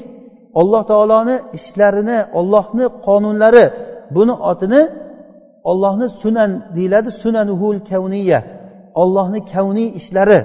alloh 0.60 0.82
taoloni 0.92 1.36
ishlarini 1.58 2.18
ollohni 2.38 2.86
qonunlari 3.06 3.64
buni 4.16 4.34
otini 4.50 4.82
ollohni 5.70 6.06
sunan 6.22 6.50
deyiladi 6.76 7.10
sunanuhul 7.22 7.78
kavniya 7.90 8.40
ollohni 9.02 9.40
kavniy 9.52 9.88
ishlari 10.00 10.40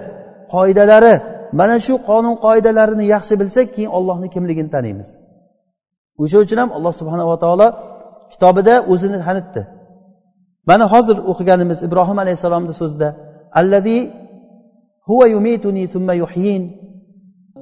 qoidalari. 0.54 1.16
Mana 1.60 1.78
shu 1.86 1.94
qonun 2.10 2.36
qoidalarini 2.46 3.06
yaxshi 3.16 3.34
bilsak 3.42 3.68
keyin 3.76 3.92
ollohni 3.98 4.28
kimligini 4.36 4.70
taniymiz. 4.76 5.10
O'sha 6.22 6.38
uchun 6.46 6.58
ham 6.62 6.70
alloh 6.78 6.94
subhanava 7.00 7.36
taolo 7.44 7.68
kitobida 8.32 8.76
o'zini 8.92 9.18
tanitdi. 9.26 9.62
Mana 10.70 10.86
hozir 10.94 11.18
o'qiganimiz 11.32 11.80
ibrohim 11.88 12.18
alayhissalomni 12.24 12.74
so'zida 12.82 13.10
allazi 13.60 14.00
huva 15.08 15.26
yumituni 15.36 15.84
summa 15.94 16.14
yuhyin 16.24 16.64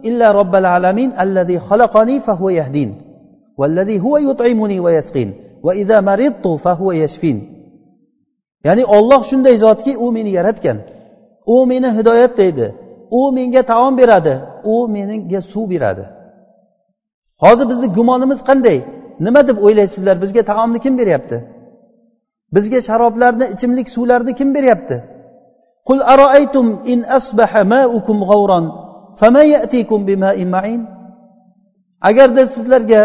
illa 0.09 0.27
robbil 0.39 0.67
alamin 0.77 1.09
allazi 1.23 1.55
xalaqani 1.67 2.15
fahuva 2.27 2.51
yahdin 2.59 2.89
vallazi 3.59 3.95
huva 4.03 4.19
yut'imuni 4.27 4.77
va 4.85 4.91
yasqin 4.97 5.29
va 5.65 5.71
idza 5.81 5.97
maridtu 6.09 6.51
fahuva 6.65 6.93
yashfin. 7.03 7.37
Ya'ni 8.67 8.83
olloh 8.97 9.21
shunday 9.29 9.55
zotki 9.65 9.91
u 10.03 10.11
meni 10.15 10.31
yaratgan. 10.39 10.77
U 11.55 11.65
meni 11.69 11.89
hidoyatlaydi 11.97 12.67
u 13.19 13.21
menga 13.37 13.61
taom 13.71 13.93
beradi. 13.97 14.35
U 14.73 14.75
menga 14.95 15.41
suv 15.51 15.65
beradi. 15.73 16.05
Hozir 17.43 17.65
bizni 17.71 17.87
gumonimiz 17.97 18.39
qanday? 18.49 18.77
Nima 19.25 19.41
deb 19.47 19.57
o'ylaysizlar? 19.65 20.15
Bizga 20.23 20.43
taomni 20.51 20.79
kim 20.85 20.93
beryapti? 20.99 21.37
bizga 22.55 22.79
sharoblarni 22.87 23.45
ichimlik 23.53 23.87
suvlarni 23.95 24.33
kim 24.39 24.49
beryapti? 24.57 24.97
Qul 25.87 25.99
aroaytum 26.13 26.67
in 26.93 26.99
asbaha 27.17 27.61
maukum 27.75 28.17
g'avron 28.29 28.65
famayatikum 29.21 29.99
bima'in 30.09 30.49
ma'in? 30.55 30.81
Agarda 32.09 32.43
sizlarga 32.55 33.01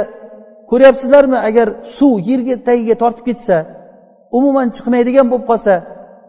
ko'ryapsizlarmi 0.70 1.38
agar 1.48 1.68
suv 1.96 2.14
yerga 2.30 2.56
tagiga 2.68 2.94
tortib 3.02 3.24
ketsa 3.28 3.56
umuman 4.38 4.68
chiqmaydigan 4.76 5.26
bo'lib 5.30 5.46
qolsa 5.50 5.74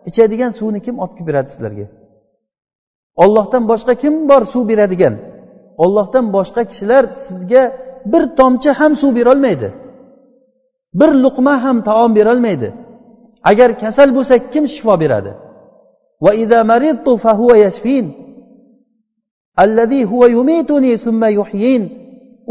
ichadigan 0.09 0.51
suvni 0.59 0.79
kim 0.85 0.95
olib 1.03 1.13
kelib 1.17 1.27
beradi 1.29 1.49
sizlarga? 1.55 1.85
Ollohdan 3.23 3.63
boshqa 3.71 3.93
kim 4.03 4.13
bor 4.29 4.41
suv 4.53 4.63
beradigan? 4.71 5.15
Ollohdan 5.83 6.25
boshqa 6.35 6.61
kishilar 6.69 7.03
sizga 7.27 7.63
bir 8.11 8.23
tomchi 8.39 8.69
ham 8.79 8.91
suv 9.01 9.11
berolmaydi. 9.19 9.69
Bir 10.99 11.09
luqma 11.23 11.53
ham 11.63 11.77
taom 11.87 12.11
berolmaydi. 12.19 12.69
Agar 13.49 13.69
kasal 13.83 14.09
bo'lsak 14.17 14.41
kim 14.53 14.65
shifo 14.73 14.93
beradi? 15.03 15.31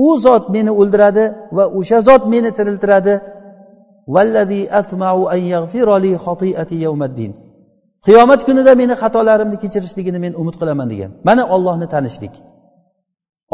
U 0.06 0.08
zot 0.24 0.44
meni 0.54 0.70
o'ldiradi 0.80 1.24
va 1.56 1.64
o'sha 1.78 1.98
zot 2.08 2.22
meni 2.32 2.50
tiriltiradi. 2.58 3.14
Qiyomat 8.06 8.40
kunida 8.48 8.72
meni 8.82 8.94
xatolarimni 9.02 9.56
kechirishligini 9.62 10.18
men 10.24 10.32
umid 10.40 10.56
qilaman 10.60 10.88
degan. 10.92 11.10
Mana 11.28 11.42
ollohni 11.54 11.86
tanishlik. 11.94 12.34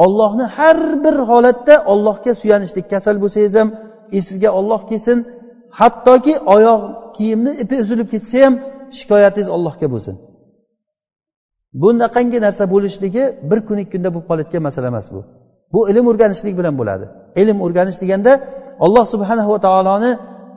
Ollohni 0.04 0.46
har 0.56 0.78
bir 1.04 1.16
holatda 1.30 1.74
ollohga 1.92 2.32
suyanishlik. 2.40 2.86
Kasal 2.92 3.16
bo'lsangiz 3.22 3.54
ham 3.60 3.68
esingizga 4.18 4.50
olloh 4.58 4.80
kelsin. 4.90 5.18
Hattoki 5.80 6.34
oyoq 6.54 6.80
kiyimni 7.16 7.52
ipi 7.62 7.74
uzilib 7.82 8.08
ketsa 8.14 8.36
ham 8.44 8.54
shikoyatingiz 8.98 9.48
allohga 9.56 9.86
bo'lsin. 9.94 10.14
Bunaqangi 11.82 12.38
narsa 12.46 12.64
bo'lishligi 12.74 13.24
bir 13.50 13.58
kun 13.68 13.78
ikki 13.82 13.92
kunda 13.94 14.08
bo'lib 14.14 14.26
qolayotgan 14.30 14.62
masala 14.68 14.86
emas 14.92 15.06
bu. 15.14 15.20
Bu 15.74 15.80
ilm 15.90 16.06
o'rganishlik 16.10 16.54
bilan 16.60 16.74
bo'ladi. 16.80 17.04
Ilm 17.42 17.58
o'rganish 17.64 17.98
deganda 18.02 18.32
alloh 18.84 19.04
subhanahu 19.12 19.50
va 19.54 19.60
taoloni 19.66 20.10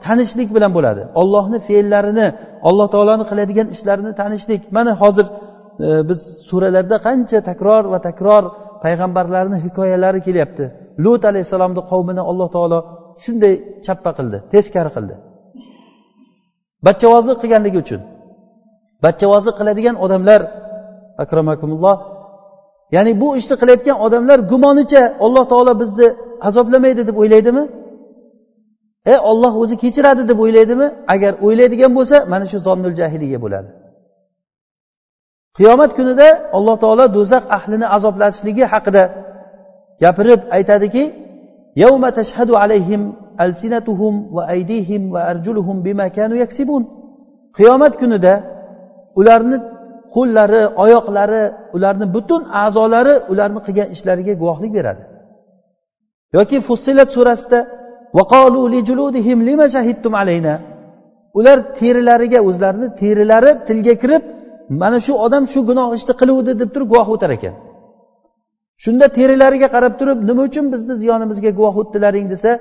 tanishlik 0.06 0.48
bilan 0.56 0.72
bo'ladi. 0.76 1.02
Ollohni 1.20 1.58
fe'llarini 1.68 2.26
alloh 2.68 2.86
taoloni 2.94 3.24
qiladigan 3.30 3.68
ishlarini 3.74 4.12
tanishlik. 4.20 4.62
Mana 4.76 4.92
hozir 5.02 5.26
e, 5.86 5.88
biz 6.08 6.20
suralarda 6.48 6.96
qancha 7.06 7.38
takror 7.50 7.82
va 7.92 7.98
takror 8.08 8.42
payg'ambarlarni 8.84 9.56
hikoyalari 9.64 10.20
kelyapti. 10.26 10.64
Lut 11.04 11.22
alayhissalomni 11.30 11.82
qavmini 11.90 12.22
alloh 12.30 12.48
taolo 12.56 12.78
shunday 13.24 13.54
chappa 13.86 14.10
qildi 14.18 14.38
teskari 14.52 14.90
qildi. 14.96 15.14
Bachchavozlik 16.86 17.36
qilganligi 17.42 17.78
uchun. 17.84 18.00
Bachchavozlik 19.04 19.54
qiladigan 19.60 19.96
odamlar 20.04 20.40
akramakumulloh 21.22 21.96
ya'ni 22.96 23.12
bu 23.22 23.28
ishni 23.40 23.54
qilayotgan 23.60 23.96
odamlar 24.06 24.38
gumonicha 24.50 25.02
alloh 25.24 25.44
taolo 25.52 25.72
bizni 25.82 26.08
azoblamaydi 26.48 27.02
deb 27.08 27.16
o'ylaydimi? 27.22 27.64
E 29.12 29.14
olloh 29.30 29.52
o'zi 29.62 29.74
kechiradi 29.82 30.22
deb 30.30 30.38
o'ylaydimi? 30.44 30.86
Agar 31.14 31.32
o'ylaydigan 31.46 31.92
bo'lsa 31.98 32.16
mana 32.32 32.44
shu 32.50 32.58
zonnul 32.66 32.94
jahiliya 33.00 33.38
bo'ladi. 33.44 33.70
Qiyomat 35.58 35.90
kunida 35.98 36.28
alloh 36.56 36.76
taolo 36.82 37.04
do'zax 37.16 37.44
ahlini 37.56 37.86
azoblashligi 37.96 38.64
haqida 38.72 39.02
gapirib 40.02 40.40
aytadiki 40.56 41.02
يوم 41.83 42.03
تشهد 42.09 42.49
عليهم 42.61 43.01
ألسنتهم 43.43 44.13
وأيديهم 44.35 45.01
وأرجلهم 45.13 45.75
بما 45.85 46.07
كانوا 46.17 46.37
يكسبون 46.43 46.83
qiyomat 47.57 47.93
kunida 48.01 48.33
ularni 49.19 49.57
qo'llari 50.15 50.61
oyoqlari 50.83 51.43
ularni 51.75 52.05
butun 52.15 52.41
a'zolari 52.63 53.13
ularni 53.31 53.59
qilgan 53.65 53.87
ishlariga 53.95 54.33
guvohlik 54.41 54.71
beradi 54.77 55.03
yoki 56.35 56.57
fussilat 56.67 57.09
surasida 57.15 57.59
ular 61.37 61.57
terilariga 61.79 62.39
o'zlarini 62.49 62.87
terilari 63.01 63.51
tilga 63.67 63.93
kirib 64.01 64.23
mana 64.81 64.97
shu 65.05 65.13
odam 65.25 65.43
shu 65.53 65.59
gunoh 65.69 65.89
ishni 65.97 66.13
qiluvdi 66.21 66.51
deb 66.61 66.69
turib 66.73 66.87
guvoh 66.93 67.07
o'tar 67.15 67.31
ekan 67.37 67.55
shunda 68.83 69.05
terilariga 69.17 69.67
qarab 69.75 69.93
turib 69.99 70.19
nima 70.29 70.41
uchun 70.49 70.65
bizni 70.73 70.93
ziyonimizga 71.01 71.51
guvoh 71.57 71.75
o'tdilaring 71.81 72.27
desa 72.33 72.51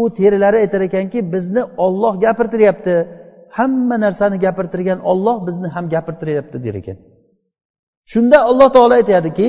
u 0.00 0.02
terilari 0.18 0.56
aytar 0.64 0.80
ekanki 0.88 1.18
bizni 1.34 1.62
olloh 1.86 2.14
gapirtiryapti 2.24 2.94
hamma 3.58 3.96
narsani 4.04 4.36
gapirtirgan 4.44 4.98
olloh 5.10 5.36
bizni 5.46 5.68
ham 5.74 5.84
gapirtiryapti 5.94 6.56
der 6.64 6.74
ekan 6.80 6.96
shunda 8.12 8.36
alloh 8.50 8.68
taolo 8.76 8.94
aytadiki 9.00 9.48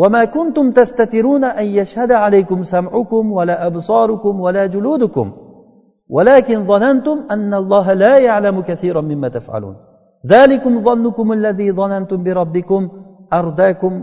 وما 0.00 0.22
كنتم 0.24 0.66
تستترون 0.78 1.44
أن 1.44 1.66
يشهد 1.78 2.12
عليكم 2.24 2.58
سمعكم 2.74 3.32
ولا 3.32 3.66
أبصاركم 3.66 4.40
ولا 4.40 4.64
جلودكم 4.66 5.26
ولكن 6.16 6.58
ظننتم 6.70 7.16
أن 7.34 7.54
الله 7.54 7.86
لا 7.92 8.14
يعلم 8.18 8.56
كثيرا 8.60 9.00
مما 9.00 9.28
تفعلون 9.36 9.76
ذلكم 10.26 10.72
ظنكم 10.88 11.32
الذي 11.32 11.68
ظننتم 11.72 12.18
بربكم 12.26 12.82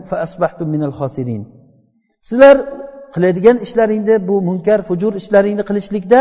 fa 0.08 0.16
asbahtum 0.26 0.68
minal 0.74 0.92
sizlar 2.28 2.56
qiladigan 3.14 3.56
ishlaringni 3.66 4.16
bu 4.28 4.36
munkar 4.48 4.80
fujur 4.88 5.12
ishlaringni 5.20 5.64
qilishlikda 5.68 6.20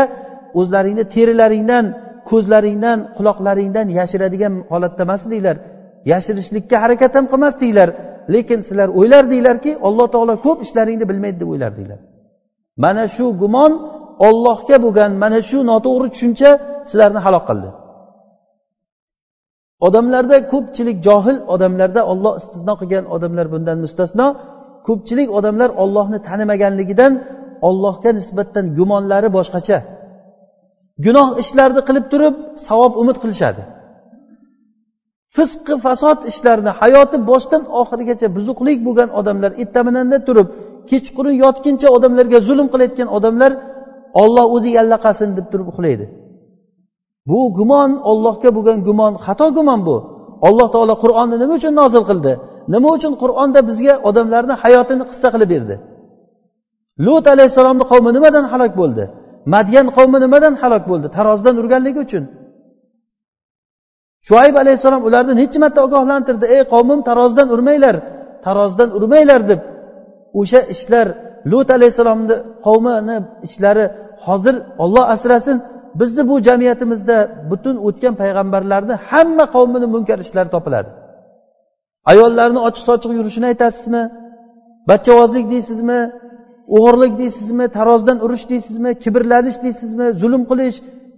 o'zlaringni 0.60 1.04
terilaringdan 1.14 1.84
ko'zlaringdan 2.30 2.98
quloqlaringdan 3.16 3.86
yashiradigan 3.98 4.54
holatda 4.72 5.02
emasdinglar 5.06 5.56
yashirishlikka 6.12 6.76
harakat 6.84 7.12
ham 7.16 7.26
qilmasdinglar 7.32 7.88
lekin 8.34 8.60
sizlar 8.68 8.88
o'ylardinglarki 8.98 9.72
alloh 9.88 10.06
taolo 10.14 10.34
ko'p 10.46 10.58
ishlaringni 10.66 11.04
bilmaydi 11.10 11.38
deb 11.42 11.48
o'ylardinglar 11.54 12.00
mana 12.84 13.04
shu 13.16 13.26
gumon 13.42 13.72
ollohga 14.28 14.76
bo'lgan 14.84 15.10
mana 15.22 15.38
shu 15.48 15.58
noto'g'ri 15.70 16.08
tushuncha 16.14 16.50
sizlarni 16.90 17.20
halok 17.26 17.44
qildi 17.50 17.70
odamlarda 19.86 20.36
ko'pchilik 20.52 20.98
johil 21.06 21.36
odamlarda 21.54 22.02
olloh 22.12 22.34
istisno 22.40 22.74
qilgan 22.80 23.04
odamlar 23.14 23.46
bundan 23.54 23.78
mustasno. 23.84 24.26
Ko'pchilik 24.88 25.28
odamlar 25.38 25.70
ollohni 25.82 26.18
tanimaganligidan 26.28 27.12
ollohga 27.68 28.10
nisbatan 28.18 28.64
gumonlari 28.78 29.28
boshqacha. 29.36 29.78
Gunoh 31.04 31.28
ishlarni 31.42 31.82
qilib 31.88 32.06
turib 32.12 32.34
savob 32.66 32.92
umid 33.02 33.16
qilishadi. 33.22 33.62
Fisqi 35.36 35.74
fasod 35.84 36.18
ishlarni 36.30 36.72
hayoti 36.80 37.16
boshdan 37.30 37.62
oxirigacha 37.80 38.26
buzuqlik 38.36 38.78
bo'lgan 38.86 39.10
odamlar 39.20 39.50
ertaminanda 39.62 40.18
turib 40.28 40.48
kechqurun 40.90 41.34
yotguncha 41.44 41.88
odamlarga 41.96 42.38
zulm 42.48 42.66
qilayotgan 42.72 43.08
odamlar 43.16 43.52
olloh 44.22 44.46
o'zi 44.56 44.70
yallaqasin 44.78 45.30
deb 45.38 45.46
turib 45.52 45.66
uxlaydi. 45.72 46.06
Bu 47.30 47.40
gumon 47.58 47.90
ollohga 48.10 48.50
bo'lgan 48.56 48.78
gumon 48.88 49.12
xato 49.24 49.46
gumon 49.56 49.80
bu. 49.88 49.96
Alloh 50.48 50.68
taolo 50.74 50.94
qur'onni 51.04 51.36
nima 51.42 51.54
uchun 51.58 51.74
nozil 51.80 52.04
qildi? 52.10 52.32
Nima 52.74 52.88
uchun 52.96 53.12
qur'onda 53.22 53.60
bizga 53.68 53.94
odamlarni 54.08 54.54
hayotini 54.62 55.04
qissa 55.10 55.28
qilib 55.34 55.48
berdi? 55.54 55.74
Lut 57.06 57.24
alayhissalomni 57.34 57.84
qavmi 57.92 58.10
nimadan 58.16 58.44
halok 58.52 58.72
bo'ldi? 58.80 59.04
Madyan 59.54 59.86
qavmi 59.96 60.18
nimadan 60.24 60.54
halok 60.62 60.84
bo'ldi? 60.90 61.06
Tarozidan 61.16 61.54
urganligi 61.62 62.00
uchun. 62.06 62.24
Shuayb 64.28 64.54
alayhissalom 64.62 65.02
ularni 65.08 65.32
necha 65.40 65.58
marta 65.64 65.80
ogohlantirdi? 65.86 66.46
Ey 66.54 66.62
qavmim 66.72 67.00
tarozidan 67.08 67.48
urmanglar 67.54 67.96
tarozidan 68.46 68.88
urmanglar 68.98 69.40
deb 69.50 69.60
o'sha 70.40 70.60
ishlar 70.74 71.06
lut 71.50 71.68
alayhissalomni 71.76 72.36
qavmini 72.66 73.16
ishlari 73.46 73.84
hozir 74.26 74.54
olloh 74.84 75.04
asrasin 75.14 75.56
bizni 76.00 76.22
bu 76.30 76.34
jamiyatimizda 76.46 77.16
butun 77.50 77.76
o'tgan 77.86 78.14
payg'ambarlarni 78.22 78.94
hamma 79.08 79.44
qavmini 79.54 79.86
munkar 79.94 80.18
ishlari 80.24 80.50
topiladi. 80.56 80.90
Ayollarni 82.10 82.60
ochiq 82.68 82.84
sochiq 82.88 83.10
yurishini 83.18 83.46
aytasizmi? 83.52 84.02
Bachavozlik 84.90 85.46
deysizmi? 85.54 86.00
O'g'irlik 86.76 87.12
deysizmi? 87.22 87.64
Tarozidan 87.76 88.18
urish 88.24 88.44
deysizmi? 88.52 88.90
Kibrlanish 89.02 89.58
deysizmi? 89.64 90.06
Zulm 90.22 90.42
qilish 90.50 90.76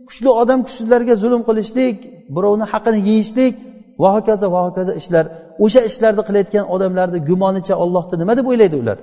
kuchli 0.08 0.30
odam 0.42 0.60
kuchsizlarga 0.66 1.14
zulm 1.22 1.42
qilishlik 1.48 1.96
birovni 2.36 2.66
haqini 2.72 3.00
yeyishlik 3.08 3.54
va 4.02 4.08
hokazo 4.16 4.46
va 4.54 4.60
hokazo 4.66 4.92
ishlar. 5.00 5.24
O'sha 5.64 5.80
ishlarni 5.90 6.22
qilayotgan 6.28 6.64
odamlarni 6.74 7.18
gumonicha 7.28 7.74
ollohni 7.84 8.16
nima 8.22 8.32
deb 8.38 8.46
o'ylaydi 8.52 8.76
ular? 8.82 8.98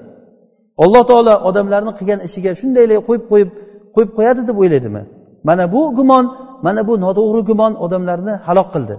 Alloh 0.83 1.03
taolo 1.12 1.33
odamlarni 1.49 1.91
qilgan 1.99 2.19
ishiga 2.27 2.51
shundaylay 2.62 2.97
qo'yib 3.07 3.23
qo'yib 3.31 3.49
qo'yib 3.95 4.12
qo'yadi 4.17 4.41
deb 4.49 4.57
o'ylaydimi? 4.63 5.01
Mana 5.47 5.65
bu 5.73 5.82
gumon 5.97 6.25
mana 6.65 6.82
bu 6.88 6.93
noto'g'ri 7.06 7.41
gumon 7.49 7.73
odamlarni 7.86 8.34
halok 8.47 8.69
qildi. 8.75 8.95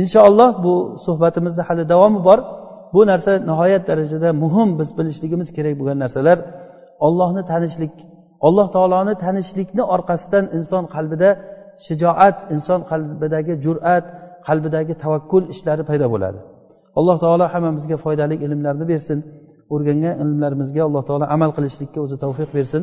Inshaalloh 0.00 0.50
bu 0.64 0.74
suhbatimizni 1.04 1.62
hali 1.68 1.84
davomi 1.92 2.20
bor. 2.28 2.38
Bu 2.94 3.00
narsa 3.10 3.32
nihoyat 3.50 3.82
darajada 3.90 4.28
muhim 4.42 4.68
biz 4.80 4.88
bilishligimiz 4.98 5.48
kerak 5.56 5.74
bo'lgan 5.80 5.98
narsalar. 6.04 6.38
Ollohni 7.06 7.42
tanishlik 7.52 7.94
alloh 8.46 8.66
taoloni 8.74 9.14
tanishlikni 9.24 9.82
orqasidan 9.94 10.44
inson 10.56 10.84
qalbida 10.94 11.30
shijoat 11.86 12.36
inson 12.54 12.80
qalbidagi 12.90 13.54
jur'at 13.64 14.06
qalbidagi 14.48 14.94
tavakkul 15.02 15.44
ishlari 15.54 15.82
paydo 15.90 16.06
bo'ladi. 16.14 16.38
Alloh 16.98 17.16
taolo 17.24 17.44
hammamizga 17.54 17.96
foydali 18.04 18.34
ilmlarni 18.44 18.84
bersin 18.92 19.18
o'rgangan 19.74 20.14
ilmlarimizga 20.22 20.80
alloh 20.88 21.02
taolo 21.08 21.24
amal 21.36 21.50
qilishlikka 21.56 21.98
o'zi 22.04 22.16
tavfiq 22.24 22.50
bersin. 22.58 22.82